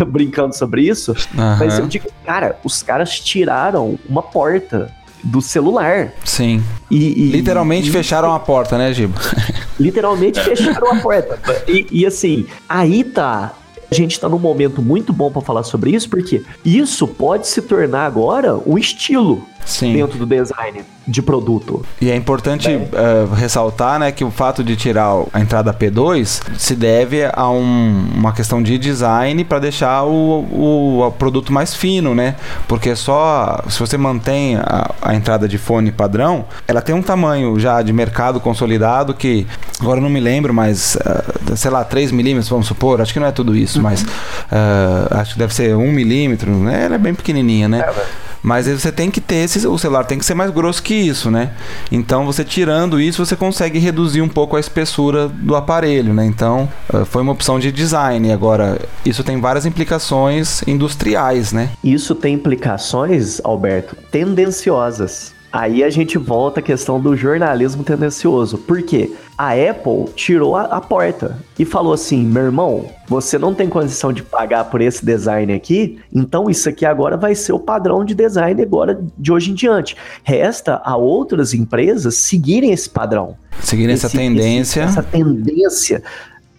brincando 0.05 0.55
sobre 0.55 0.81
isso. 0.81 1.11
Uhum. 1.11 1.57
Mas 1.59 1.77
eu 1.77 1.85
digo, 1.85 2.07
cara, 2.25 2.59
os 2.63 2.81
caras 2.81 3.19
tiraram 3.19 3.99
uma 4.09 4.23
porta 4.23 4.91
do 5.23 5.39
celular. 5.39 6.11
Sim. 6.25 6.63
E, 6.89 7.27
e 7.27 7.31
literalmente 7.31 7.89
e, 7.89 7.91
fecharam 7.91 8.33
a 8.33 8.39
porta, 8.39 8.75
né, 8.75 8.91
Gibo? 8.91 9.19
Literalmente 9.79 10.39
fecharam 10.41 10.93
a 10.93 10.95
porta. 10.95 11.39
E, 11.67 11.87
e, 11.91 12.05
assim, 12.07 12.45
aí 12.67 13.03
tá 13.03 13.53
a 13.91 13.93
gente 13.95 14.13
está 14.13 14.29
num 14.29 14.39
momento 14.39 14.81
muito 14.81 15.11
bom 15.11 15.29
para 15.29 15.41
falar 15.41 15.63
sobre 15.63 15.91
isso, 15.91 16.09
porque 16.09 16.41
isso 16.63 17.05
pode 17.05 17.45
se 17.47 17.61
tornar 17.61 18.05
agora 18.05 18.57
um 18.65 18.77
estilo 18.77 19.45
Sim. 19.65 19.93
dentro 19.93 20.17
do 20.17 20.25
design 20.25 20.83
de 21.07 21.21
produto. 21.21 21.83
E 21.99 22.09
é 22.09 22.15
importante. 22.15 22.67
Uh, 22.69 23.33
ressaltar 23.33 23.99
né, 23.99 24.11
que 24.11 24.23
o 24.23 24.31
fato 24.31 24.63
de 24.63 24.75
tirar 24.75 25.23
a 25.33 25.39
entrada 25.39 25.73
P2 25.73 26.41
se 26.57 26.75
deve 26.75 27.25
a 27.31 27.49
um, 27.49 28.07
uma 28.15 28.33
questão 28.33 28.61
de 28.61 28.77
design 28.77 29.43
para 29.43 29.59
deixar 29.59 30.03
o, 30.03 30.09
o, 30.09 31.05
o, 31.05 31.11
produto 31.11 31.51
mais 31.51 31.73
fino, 31.75 32.13
né? 32.13 32.35
Porque 32.67 32.95
só 32.95 33.63
se 33.67 33.79
você 33.79 33.97
mantém 33.97 34.57
a, 34.57 34.93
a, 35.01 35.15
entrada 35.15 35.47
de 35.47 35.57
fone 35.57 35.91
padrão, 35.91 36.45
ela 36.67 36.81
tem 36.81 36.93
um 36.93 37.01
tamanho 37.01 37.59
já 37.59 37.81
de 37.81 37.91
mercado 37.91 38.39
consolidado 38.39 39.13
que 39.13 39.47
agora 39.79 39.99
eu 39.99 40.03
não 40.03 40.09
me 40.09 40.19
lembro, 40.19 40.53
mas 40.53 40.95
uh, 40.95 41.57
sei 41.57 41.71
lá, 41.71 41.83
3 41.83 42.11
milímetros, 42.11 42.49
vamos 42.49 42.67
supor, 42.67 43.01
acho 43.01 43.13
que 43.13 43.19
não 43.19 43.27
é 43.27 43.31
tudo 43.31 43.55
isso, 43.55 43.79
uhum. 43.79 43.83
mas 43.83 44.03
uh, 44.03 45.17
acho 45.17 45.33
que 45.33 45.39
deve 45.39 45.53
ser 45.53 45.75
1 45.75 45.91
milímetro, 45.91 46.51
né? 46.51 46.85
Ela 46.85 46.95
é 46.95 46.99
bem 46.99 47.13
pequenininha, 47.13 47.67
né? 47.67 47.79
É, 47.79 48.30
mas 48.41 48.67
você 48.67 48.91
tem 48.91 49.11
que 49.11 49.21
ter 49.21 49.35
esse, 49.35 49.67
o 49.67 49.77
celular 49.77 50.03
tem 50.05 50.17
que 50.17 50.25
ser 50.25 50.33
mais 50.33 50.51
grosso 50.51 50.81
que 50.81 50.93
isso, 50.93 51.29
né? 51.29 51.53
Então 51.91 52.25
você 52.25 52.43
tirando 52.43 52.99
isso, 52.99 53.25
você 53.25 53.35
consegue 53.35 53.79
reduzir 53.79 54.21
um 54.21 54.29
pouco 54.29 54.55
a 54.55 54.59
espessura 54.59 55.27
do 55.27 55.55
aparelho, 55.55 56.13
né? 56.13 56.25
Então 56.25 56.67
eh, 56.93 57.05
foi 57.05 57.21
uma 57.21 57.31
opção 57.31 57.59
de 57.59 57.71
design. 57.71 58.31
Agora, 58.31 58.79
isso 59.05 59.23
tem 59.23 59.39
várias 59.39 59.65
implicações 59.65 60.61
industriais, 60.67 61.51
né? 61.51 61.69
Isso 61.83 62.15
tem 62.15 62.33
implicações, 62.33 63.39
Alberto, 63.43 63.95
tendenciosas. 64.09 65.33
Aí 65.51 65.83
a 65.83 65.89
gente 65.89 66.17
volta 66.17 66.59
à 66.59 66.63
questão 66.63 66.99
do 66.99 67.15
jornalismo 67.15 67.83
tendencioso. 67.83 68.57
Por 68.57 68.81
quê? 68.81 69.11
a 69.41 69.53
Apple 69.53 70.13
tirou 70.15 70.55
a, 70.55 70.65
a, 70.65 70.79
porta 70.79 71.39
e 71.57 71.65
falou 71.65 71.93
assim: 71.93 72.23
meu 72.23 72.43
irmão, 72.43 72.85
você 73.07 73.39
não 73.39 73.55
tem 73.55 73.67
condição 73.67 74.13
de 74.13 74.21
pagar 74.21 74.65
por 74.65 74.81
esse 74.81 75.03
design 75.03 75.51
aqui, 75.51 75.99
então 76.13 76.47
isso 76.47 76.69
aqui 76.69 76.85
agora 76.85 77.17
vai 77.17 77.33
ser 77.33 77.51
o 77.51 77.59
padrão 77.59 78.05
de 78.05 78.13
design 78.13 78.61
agora 78.61 79.01
de 79.17 79.31
hoje 79.31 79.49
em 79.49 79.55
diante. 79.55 79.97
Resta 80.23 80.79
a 80.85 80.95
outras 80.95 81.55
empresas 81.55 82.17
seguirem 82.17 82.71
esse 82.71 82.87
padrão. 82.87 83.35
Seguirem 83.61 83.95
essa 83.95 84.11
tendência. 84.11 84.81
Esse, 84.81 84.89
essa 84.91 85.01
tendência. 85.01 86.03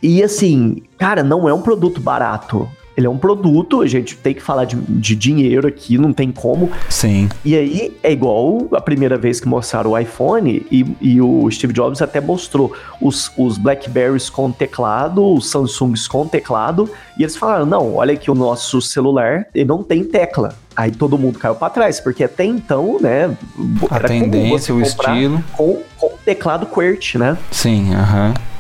E 0.03 0.21
assim, 0.21 0.83
cara, 0.99 1.23
não 1.23 1.49
é 1.49 1.55
um 1.55 1.63
produto 1.63 2.01
barato. 2.01 2.69
Ele 2.97 3.07
é 3.07 3.11
um 3.11 3.17
produto, 3.17 3.81
a 3.81 3.87
gente 3.87 4.17
tem 4.17 4.35
que 4.35 4.43
falar 4.43 4.65
de, 4.65 4.77
de, 4.77 5.17
dinheiro 5.17 5.67
aqui, 5.67 5.97
não 5.97 6.13
tem 6.13 6.31
como. 6.31 6.71
Sim. 6.89 7.29
E 7.45 7.57
aí 7.57 7.97
é 8.03 8.13
igual 8.13 8.69
a 8.73 8.81
primeira 8.81 9.17
vez 9.17 9.41
que 9.41 9.49
mostraram 9.49 9.93
o 9.93 9.99
iPhone 9.99 10.67
e, 10.71 10.85
e 11.01 11.21
o 11.21 11.51
Steve 11.51 11.73
Jobs 11.73 12.03
até 12.03 12.21
mostrou 12.21 12.75
os, 13.01 13.31
os 13.37 13.57
Blackberries 13.57 14.29
com 14.29 14.51
teclado, 14.53 15.35
os 15.35 15.51
Samsungs 15.51 16.07
com 16.07 16.27
teclado, 16.27 16.91
e 17.19 17.23
eles 17.23 17.37
falaram: 17.37 17.65
não, 17.65 17.95
olha 17.95 18.17
que 18.17 18.31
o 18.31 18.35
nosso 18.35 18.81
celular 18.81 19.47
ele 19.55 19.65
não 19.65 19.83
tem 19.83 20.05
tecla. 20.05 20.55
Aí 20.75 20.91
todo 20.91 21.19
mundo 21.19 21.39
caiu 21.39 21.55
para 21.55 21.69
trás, 21.71 22.01
porque 22.01 22.25
até 22.25 22.45
então, 22.45 22.99
né? 23.01 23.37
A 23.91 24.01
tendência, 24.01 24.75
o 24.75 24.81
estilo. 24.81 25.43
Com, 25.53 25.83
com 25.99 26.11
teclado 26.25 26.67
QWERTY, 26.67 27.19
né? 27.19 27.37
Sim, 27.51 27.95
aham. 27.95 28.31
Uh 28.31 28.35
-huh. 28.35 28.53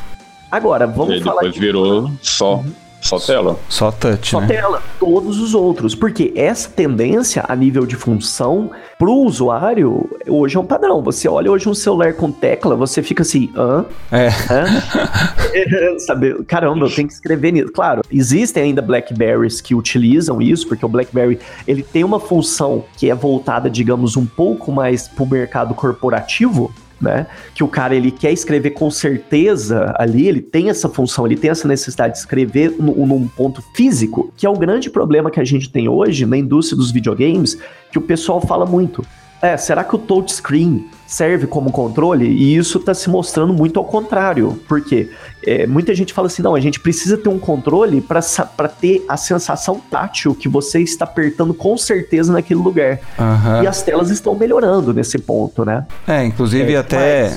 Agora, 0.53 0.87
vamos 0.87 1.18
e 1.18 1.23
falar. 1.23 1.40
Depois 1.40 1.57
virou 1.57 2.11
só. 2.21 2.57
Uhum. 2.57 2.82
Só 3.03 3.19
tela. 3.19 3.59
Só 3.69 3.91
touch, 3.91 4.31
Só 4.31 4.41
né? 4.41 4.47
tela. 4.47 4.81
Todos 5.01 5.41
os 5.41 5.55
outros. 5.55 5.93
Porque 5.93 6.33
essa 6.37 6.71
tendência 6.71 7.45
a 7.49 7.57
nível 7.57 7.85
de 7.85 7.97
função 7.97 8.71
pro 8.97 9.12
usuário 9.12 10.09
hoje 10.29 10.57
é 10.57 10.61
um 10.61 10.65
padrão. 10.65 11.03
Você 11.03 11.29
olha 11.29 11.51
hoje 11.51 11.69
um 11.69 11.75
celular 11.75 12.15
com 12.15 12.31
tecla, 12.31 12.77
você 12.77 13.03
fica 13.03 13.23
assim, 13.23 13.51
hã? 13.57 13.85
É. 14.12 14.29
Hã? 14.29 15.99
Sabe, 15.99 16.45
caramba, 16.45 16.87
eu 16.87 16.95
tenho 16.95 17.09
que 17.09 17.15
escrever 17.15 17.53
nisso. 17.53 17.73
Claro, 17.73 18.03
existem 18.11 18.62
ainda 18.62 18.81
Blackberries 18.81 19.61
que 19.61 19.75
utilizam 19.75 20.41
isso, 20.41 20.69
porque 20.69 20.87
o 20.87 20.88
Blackberry 20.88 21.41
ele 21.67 21.83
tem 21.83 22.05
uma 22.05 22.21
função 22.21 22.85
que 22.97 23.11
é 23.11 23.15
voltada, 23.15 23.69
digamos, 23.69 24.17
um 24.17 24.25
pouco 24.25 24.71
mais 24.71 25.09
pro 25.09 25.27
mercado 25.27 25.75
corporativo, 25.75 26.73
né? 27.03 27.27
Que 27.55 27.65
o 27.65 27.69
cara 27.69 27.95
ele 27.95 28.11
quer 28.11 28.33
escrever 28.33 28.71
com 28.71 28.91
certeza 28.91 29.93
ali, 29.99 30.29
ele 30.29 30.41
tem 30.41 30.71
essa 30.71 30.88
função, 30.88 31.27
ele 31.27 31.37
tem 31.37 31.51
essa 31.51 31.67
necessidade 31.67 32.15
de 32.15 32.21
escrever 32.21 32.75
no, 32.79 33.07
num 33.07 33.27
ponto 33.27 33.62
físico, 33.75 34.33
que 34.37 34.47
é 34.47 34.49
o 34.49 34.57
grande 34.57 34.88
problema 34.88 35.31
que 35.31 35.41
a 35.41 35.45
gente 35.45 35.69
tem 35.69 35.88
hoje 35.88 36.25
na 36.25 36.38
indústria 36.38 36.77
dos 36.77 36.91
videogames, 36.91 37.59
que 37.91 37.99
o 37.99 38.03
pessoal 38.03 38.41
fala 38.41 38.65
muito. 38.65 39.05
É, 39.43 39.57
será 39.57 39.83
que 39.83 39.97
o 39.97 39.99
touchscreen 39.99 40.87
serve 41.12 41.46
como 41.46 41.70
controle? 41.70 42.27
E 42.27 42.57
isso 42.57 42.79
está 42.79 42.94
se 42.94 43.11
mostrando 43.11 43.53
muito 43.53 43.79
ao 43.79 43.85
contrário. 43.85 44.59
Porque 44.66 45.11
é, 45.44 45.66
muita 45.66 45.94
gente 45.94 46.12
fala 46.12 46.27
assim: 46.27 46.42
não, 46.42 46.55
a 46.55 46.61
gente 46.61 46.81
precisa 46.81 47.18
ter 47.18 47.29
um 47.29 47.38
controle 47.38 48.01
para 48.01 48.68
ter 48.68 49.05
a 49.07 49.16
sensação 49.16 49.81
tátil 49.90 50.35
que 50.35 50.48
você 50.48 50.81
está 50.81 51.05
apertando 51.05 51.53
com 51.53 51.77
certeza 51.77 52.33
naquele 52.33 52.61
lugar. 52.61 52.98
Uhum. 53.18 53.62
E 53.62 53.66
as 53.66 53.83
telas 53.83 54.11
estão 54.11 54.35
melhorando 54.35 54.94
nesse 54.94 55.18
ponto, 55.18 55.64
né? 55.64 55.87
É, 56.09 56.25
inclusive 56.25 56.72
é, 56.72 56.77
até 56.79 57.37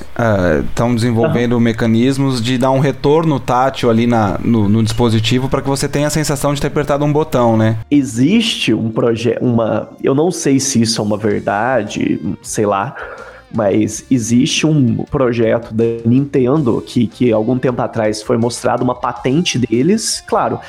estão 0.70 0.92
uh, 0.92 0.96
desenvolvendo 0.96 1.54
uhum. 1.54 1.60
mecanismos 1.60 2.42
de 2.42 2.58
dar 2.58 2.72
um 2.72 2.80
retorno 2.80 3.40
tátil 3.40 3.90
ali 3.90 4.08
na, 4.08 4.40
no, 4.42 4.70
no 4.70 4.82
dispositivo 4.84 5.50
para 5.50 5.62
que 5.62 5.68
você 5.68 5.90
tenha 5.90 6.08
a 6.08 6.10
sensação 6.10 6.54
de 6.54 6.62
ter 6.62 6.68
apertado 6.68 7.04
um 7.04 7.12
botão, 7.12 7.58
né? 7.58 7.78
Existe 7.92 8.74
um 8.74 8.90
projeto, 8.90 9.44
uma. 9.44 9.90
Eu 10.02 10.16
não 10.16 10.32
sei 10.32 10.60
se 10.62 10.82
isso 10.82 11.02
é 11.02 11.04
uma 11.04 11.18
verdade, 11.18 12.22
sei 12.42 12.66
lá 12.66 12.96
mas 13.56 14.06
existe 14.12 14.68
um 14.68 14.98
projeto 15.06 15.74
da 15.74 15.84
Nintendo 16.06 16.84
que, 16.86 17.08
que 17.08 17.32
algum 17.32 17.58
tempo 17.58 17.82
atrás 17.82 18.22
foi 18.22 18.38
mostrado 18.38 18.84
uma 18.84 18.96
patente 18.96 19.58
deles. 19.58 20.24
Claro, 20.28 20.60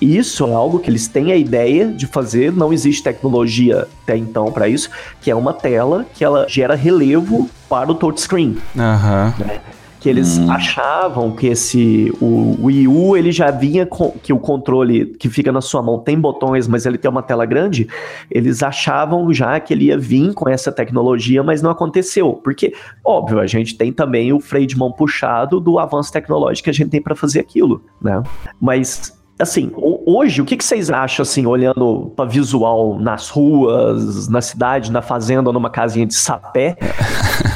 isso 0.00 0.46
é 0.46 0.52
algo 0.52 0.78
que 0.78 0.90
eles 0.90 1.08
têm 1.08 1.32
a 1.32 1.36
ideia 1.36 1.88
de 1.88 2.06
fazer, 2.06 2.52
não 2.52 2.72
existe 2.72 3.02
tecnologia 3.02 3.88
até 4.02 4.16
então 4.16 4.52
para 4.52 4.68
isso, 4.68 4.90
que 5.20 5.30
é 5.30 5.34
uma 5.34 5.52
tela 5.52 6.06
que 6.14 6.24
ela 6.24 6.46
gera 6.48 6.74
relevo 6.74 7.48
para 7.68 7.90
o 7.90 7.94
touchscreen. 7.94 8.58
Aham. 8.76 9.34
Uhum. 9.38 9.46
Né? 9.46 9.60
Que 10.06 10.10
eles 10.10 10.38
hum. 10.38 10.48
achavam 10.52 11.32
que 11.32 11.48
esse 11.48 12.12
o 12.20 12.64
Wii 12.64 12.86
U 12.86 13.16
ele 13.16 13.32
já 13.32 13.50
vinha 13.50 13.84
com 13.84 14.12
que 14.12 14.32
o 14.32 14.38
controle 14.38 15.06
que 15.06 15.28
fica 15.28 15.50
na 15.50 15.60
sua 15.60 15.82
mão 15.82 15.98
tem 15.98 16.16
botões, 16.16 16.68
mas 16.68 16.86
ele 16.86 16.96
tem 16.96 17.10
uma 17.10 17.24
tela 17.24 17.44
grande. 17.44 17.88
Eles 18.30 18.62
achavam 18.62 19.32
já 19.34 19.58
que 19.58 19.74
ele 19.74 19.86
ia 19.86 19.98
vir 19.98 20.32
com 20.32 20.48
essa 20.48 20.70
tecnologia, 20.70 21.42
mas 21.42 21.60
não 21.60 21.72
aconteceu, 21.72 22.34
porque 22.34 22.72
óbvio 23.04 23.40
a 23.40 23.48
gente 23.48 23.76
tem 23.76 23.92
também 23.92 24.32
o 24.32 24.38
freio 24.38 24.68
de 24.68 24.78
mão 24.78 24.92
puxado 24.92 25.58
do 25.58 25.76
avanço 25.76 26.12
tecnológico 26.12 26.66
que 26.66 26.70
a 26.70 26.72
gente 26.72 26.90
tem 26.90 27.02
para 27.02 27.16
fazer 27.16 27.40
aquilo, 27.40 27.82
né? 28.00 28.22
Mas 28.60 29.12
assim, 29.38 29.70
hoje, 30.06 30.40
o 30.40 30.44
que, 30.44 30.56
que 30.56 30.64
vocês 30.64 30.90
acham, 30.90 31.22
assim, 31.22 31.44
olhando 31.46 32.12
para 32.16 32.24
visual 32.24 32.98
nas 32.98 33.28
ruas, 33.28 34.28
na 34.28 34.40
cidade, 34.40 34.90
na 34.90 35.02
fazenda, 35.02 35.52
numa 35.52 35.68
casinha 35.68 36.06
de 36.06 36.14
sapé? 36.14 36.76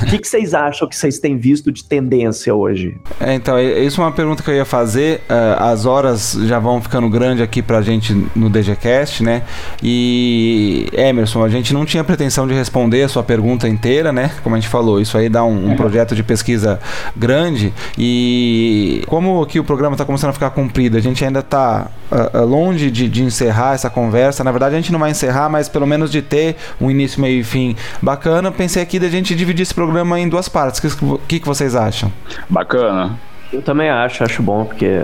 O 0.02 0.06
que, 0.06 0.18
que 0.18 0.28
vocês 0.28 0.52
acham 0.52 0.88
que 0.88 0.96
vocês 0.96 1.18
têm 1.18 1.38
visto 1.38 1.72
de 1.72 1.84
tendência 1.84 2.54
hoje? 2.54 2.98
É, 3.18 3.34
então, 3.34 3.58
isso 3.58 4.00
é 4.00 4.04
uma 4.04 4.12
pergunta 4.12 4.42
que 4.42 4.50
eu 4.50 4.54
ia 4.54 4.64
fazer. 4.64 5.22
Uh, 5.28 5.62
as 5.62 5.86
horas 5.86 6.32
já 6.44 6.58
vão 6.58 6.82
ficando 6.82 7.08
grande 7.08 7.42
aqui 7.42 7.62
pra 7.62 7.80
gente 7.80 8.14
no 8.34 8.50
DGCast, 8.50 9.22
né? 9.22 9.42
E, 9.82 10.88
Emerson, 10.92 11.42
a 11.44 11.48
gente 11.48 11.72
não 11.72 11.84
tinha 11.84 12.04
pretensão 12.04 12.46
de 12.46 12.52
responder 12.52 13.02
a 13.02 13.08
sua 13.08 13.22
pergunta 13.22 13.68
inteira, 13.68 14.12
né? 14.12 14.30
Como 14.42 14.54
a 14.54 14.60
gente 14.60 14.68
falou, 14.68 15.00
isso 15.00 15.16
aí 15.16 15.28
dá 15.28 15.44
um, 15.44 15.72
um 15.72 15.76
projeto 15.76 16.14
de 16.14 16.22
pesquisa 16.22 16.78
grande. 17.16 17.72
E 17.96 19.02
como 19.06 19.46
que 19.46 19.58
o 19.58 19.64
programa 19.64 19.94
está 19.94 20.04
começando 20.04 20.30
a 20.30 20.34
ficar 20.34 20.50
comprido, 20.50 20.96
a 20.96 21.00
gente 21.00 21.24
ainda 21.24 21.42
está 21.70 21.90
uh, 22.10 22.44
longe 22.44 22.90
de, 22.90 23.08
de, 23.08 23.22
encerrar 23.22 23.74
essa 23.74 23.88
conversa. 23.88 24.42
Na 24.42 24.50
verdade, 24.50 24.74
a 24.74 24.78
gente 24.78 24.92
não 24.92 24.98
vai 24.98 25.10
encerrar, 25.10 25.48
mas 25.48 25.68
pelo 25.68 25.86
menos 25.86 26.10
de 26.10 26.22
ter 26.22 26.56
um 26.80 26.90
início, 26.90 27.20
meio 27.20 27.40
e 27.40 27.44
fim 27.44 27.76
bacana. 28.02 28.50
Pensei 28.50 28.82
aqui 28.82 28.98
da 28.98 29.08
gente 29.08 29.34
dividir 29.34 29.62
esse 29.62 29.74
programa 29.74 30.18
em 30.18 30.28
duas 30.28 30.48
partes. 30.48 30.78
O 30.78 31.18
que, 31.18 31.26
que, 31.28 31.40
que 31.40 31.46
vocês 31.46 31.74
acham? 31.74 32.12
Bacana. 32.48 33.18
Eu 33.52 33.62
também 33.62 33.90
acho, 33.90 34.22
acho 34.22 34.42
bom, 34.42 34.64
porque 34.64 35.02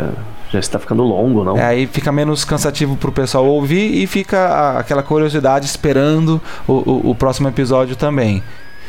já 0.50 0.58
está 0.58 0.78
ficando 0.78 1.02
longo, 1.02 1.42
não? 1.42 1.56
É, 1.56 1.64
aí 1.64 1.86
fica 1.86 2.12
menos 2.12 2.44
cansativo 2.44 2.96
para 2.96 3.10
o 3.10 3.12
pessoal 3.12 3.44
ouvir 3.46 4.02
e 4.02 4.06
fica 4.06 4.78
aquela 4.78 5.02
curiosidade 5.02 5.66
esperando 5.66 6.40
o, 6.66 6.72
o, 6.72 7.10
o 7.10 7.14
próximo 7.14 7.48
episódio 7.48 7.96
também. 7.96 8.42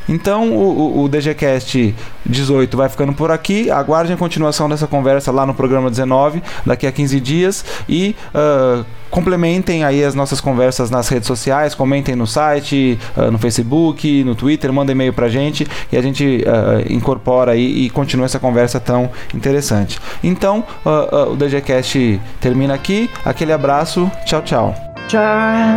Então 0.08 0.50
o, 0.52 1.04
o 1.04 1.10
DGCast 1.10 1.94
18 2.26 2.78
vai 2.78 2.90
ficando 2.90 3.14
por 3.14 3.32
aqui. 3.32 3.70
Aguardem 3.70 4.14
a 4.14 4.18
continuação 4.18 4.70
dessa 4.70 4.88
conversa 4.88 5.32
lá 5.32 5.46
no 5.46 5.54
programa 5.54 5.90
19, 5.90 6.42
daqui 6.66 6.88
a 6.88 6.92
15 6.92 7.20
dias. 7.20 7.66
E 7.88 8.16
uh, 8.34 8.86
complementem 9.10 9.84
aí 9.84 10.04
as 10.04 10.16
nossas 10.16 10.42
conversas 10.42 10.90
nas 10.90 11.08
redes 11.10 11.28
sociais, 11.28 11.74
comentem 11.76 12.16
no 12.16 12.28
site, 12.28 13.00
uh, 13.16 13.32
no 13.32 13.38
Facebook, 13.38 14.24
no 14.24 14.36
Twitter, 14.36 14.72
mandem 14.72 14.94
e-mail 14.94 15.14
pra 15.14 15.30
gente 15.30 15.68
e 15.92 15.98
a 15.98 16.02
gente 16.02 16.44
uh, 16.46 16.92
incorpora 16.92 17.52
aí 17.52 17.86
e 17.86 17.90
continua 17.90 18.26
essa 18.26 18.40
conversa 18.40 18.80
tão 18.80 19.10
interessante. 19.34 20.00
Então, 20.24 20.64
o 20.86 21.36
DGCast 21.36 22.20
termina 22.40 22.74
aqui. 22.74 23.10
Aquele 23.24 23.54
abraço. 23.54 24.10
Tchau, 24.26 24.42
tchau. 24.42 24.76
Tchau. 25.08 25.22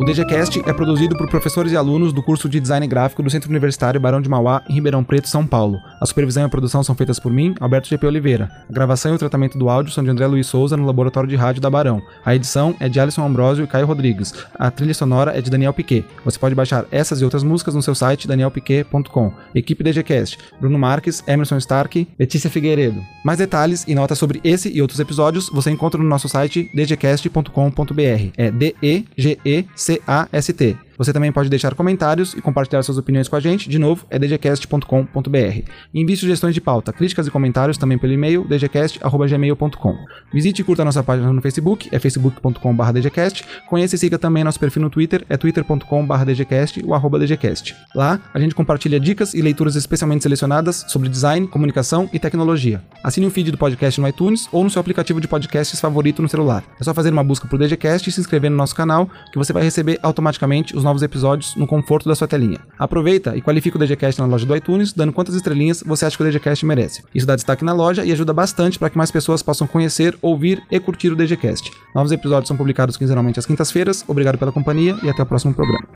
O 0.01 0.05
DGCast 0.05 0.63
é 0.65 0.73
produzido 0.73 1.15
por 1.15 1.29
professores 1.29 1.73
e 1.73 1.77
alunos 1.77 2.11
do 2.11 2.23
curso 2.23 2.49
de 2.49 2.59
Design 2.59 2.87
Gráfico 2.87 3.23
do 3.23 3.29
Centro 3.29 3.51
Universitário 3.51 4.01
Barão 4.01 4.23
de 4.23 4.31
Mauá, 4.31 4.63
em 4.67 4.73
Ribeirão 4.73 5.05
Preto, 5.05 5.29
São 5.29 5.47
Paulo. 5.47 5.79
A 6.01 6.07
supervisão 6.07 6.43
e 6.43 6.47
a 6.47 6.49
produção 6.49 6.83
são 6.83 6.95
feitas 6.95 7.19
por 7.19 7.31
mim, 7.31 7.55
Alberto 7.61 7.87
GP 7.87 8.07
Oliveira. 8.07 8.51
A 8.67 8.73
gravação 8.73 9.13
e 9.13 9.17
o 9.17 9.19
tratamento 9.19 9.59
do 9.59 9.69
áudio 9.69 9.93
são 9.93 10.03
de 10.03 10.09
André 10.09 10.27
Luiz 10.27 10.47
Souza 10.47 10.75
no 10.75 10.87
Laboratório 10.87 11.29
de 11.29 11.37
Rádio 11.37 11.61
da 11.61 11.69
Barão. 11.69 12.01
A 12.25 12.35
edição 12.35 12.75
é 12.81 12.89
de 12.89 12.99
Alisson 12.99 13.27
Ambrosio 13.27 13.63
e 13.63 13.67
Caio 13.67 13.85
Rodrigues. 13.85 14.33
A 14.55 14.71
trilha 14.71 14.95
sonora 14.95 15.37
é 15.37 15.43
de 15.43 15.51
Daniel 15.51 15.75
Piquet. 15.75 16.07
Você 16.25 16.39
pode 16.39 16.55
baixar 16.55 16.87
essas 16.91 17.21
e 17.21 17.25
outras 17.25 17.43
músicas 17.43 17.75
no 17.75 17.83
seu 17.83 17.95
site 17.95 18.27
danielpiquet.com. 18.27 19.35
Equipe 19.55 19.85
DGCast: 19.85 20.39
Bruno 20.59 20.79
Marques, 20.79 21.23
Emerson 21.27 21.59
Stark, 21.59 22.09
Letícia 22.19 22.49
Figueiredo. 22.49 23.05
Mais 23.23 23.39
detalhes 23.39 23.85
e 23.87 23.95
notas 23.95 24.17
sobre 24.17 24.41
esse 24.43 24.75
e 24.75 24.81
outros 24.81 24.99
episódios 24.99 25.51
você 25.51 25.71
encontra 25.71 26.03
no 26.03 26.09
nosso 26.09 26.27
site 26.27 26.71
dgcast.com.br. 26.75 28.33
É 28.39 28.51
D 28.51 28.75
E 28.83 29.05
G 29.15 29.39
E 29.45 29.67
C 29.77 29.90
C-A-S-T. 29.91 30.77
Você 31.01 31.15
também 31.15 31.33
pode 31.33 31.49
deixar 31.49 31.75
comentários 31.75 32.35
e 32.35 32.43
compartilhar 32.43 32.83
suas 32.83 32.99
opiniões 32.99 33.27
com 33.27 33.35
a 33.35 33.41
gente. 33.41 33.71
De 33.71 33.79
novo, 33.79 34.05
é 34.11 34.19
dgcast.com.br. 34.19 35.71
Envie 35.95 36.15
sugestões 36.15 36.53
de 36.53 36.61
pauta, 36.61 36.93
críticas 36.93 37.27
e 37.27 37.31
comentários 37.31 37.79
também 37.79 37.97
pelo 37.97 38.13
e-mail 38.13 38.45
dgcast.gmail.com. 38.47 39.97
Visite 40.31 40.61
e 40.61 40.63
curta 40.63 40.85
nossa 40.85 41.03
página 41.03 41.33
no 41.33 41.41
Facebook, 41.41 41.89
é 41.91 41.99
facebook.com.br 41.99 42.93
dgcast. 42.93 43.47
Conheça 43.67 43.95
e 43.95 43.99
siga 43.99 44.19
também 44.19 44.45
nosso 44.45 44.61
perfil 44.61 44.83
no 44.83 44.91
Twitter, 44.91 45.25
é 45.27 45.39
twitter.com.br 45.39 46.25
dgcast 46.27 46.85
ou 46.85 46.93
arroba 46.93 47.19
dgcast. 47.19 47.75
Lá, 47.95 48.21
a 48.35 48.39
gente 48.39 48.55
compartilha 48.55 49.01
dicas 49.01 49.33
e 49.33 49.41
leituras 49.41 49.77
especialmente 49.77 50.23
selecionadas 50.23 50.85
sobre 50.87 51.09
design, 51.09 51.49
comunicação 51.49 52.11
e 52.13 52.19
tecnologia. 52.19 52.83
Assine 53.03 53.27
o 53.27 53.31
feed 53.31 53.51
do 53.51 53.57
podcast 53.57 53.99
no 53.99 54.07
iTunes 54.07 54.51
ou 54.53 54.63
no 54.63 54.69
seu 54.69 54.81
aplicativo 54.81 55.19
de 55.19 55.27
podcasts 55.27 55.81
favorito 55.81 56.21
no 56.21 56.29
celular. 56.29 56.63
É 56.79 56.85
só 56.85 56.93
fazer 56.93 57.11
uma 57.11 57.25
busca 57.25 57.49
por 57.49 57.59
DGCast 57.59 58.07
e 58.07 58.13
se 58.13 58.21
inscrever 58.21 58.51
no 58.51 58.57
nosso 58.59 58.75
canal, 58.75 59.09
que 59.33 59.39
você 59.39 59.51
vai 59.51 59.63
receber 59.63 59.99
automaticamente 60.03 60.77
os 60.77 60.85
novos 60.91 61.03
episódios 61.03 61.55
no 61.55 61.67
conforto 61.67 62.09
da 62.09 62.15
sua 62.15 62.27
telinha. 62.27 62.59
Aproveita 62.79 63.37
e 63.37 63.41
qualifica 63.41 63.77
o 63.77 63.81
DGCast 63.81 64.21
na 64.21 64.27
loja 64.27 64.45
do 64.45 64.57
iTunes, 64.57 64.93
dando 64.93 65.13
quantas 65.13 65.35
estrelinhas 65.35 65.83
você 65.87 66.05
acha 66.05 66.17
que 66.17 66.23
o 66.23 66.27
DGCast 66.27 66.67
merece. 66.67 67.03
Isso 67.15 67.27
dá 67.27 67.37
destaque 67.37 67.65
na 67.65 67.73
loja 67.73 68.05
e 68.05 68.13
ajuda 68.13 68.33
bastante 68.33 68.79
para 68.79 68.91
que 68.91 68.99
mais 68.99 69.11
pessoas 69.11 69.43
possam 69.43 69.67
conhecer, 69.67 70.19
ouvir 70.21 70.63
e 70.71 70.81
curtir 70.81 71.11
o 71.11 71.17
DGCast. 71.17 71.71
Novos 71.95 72.11
episódios 72.13 72.49
são 72.49 72.57
publicados 72.57 72.97
quinzenalmente 72.97 73.39
às 73.39 73.47
quintas-feiras. 73.47 74.05
Obrigado 74.09 74.37
pela 74.37 74.53
companhia 74.53 74.97
e 75.03 75.09
até 75.09 75.23
o 75.23 75.27
próximo 75.27 75.55
programa. 75.55 75.87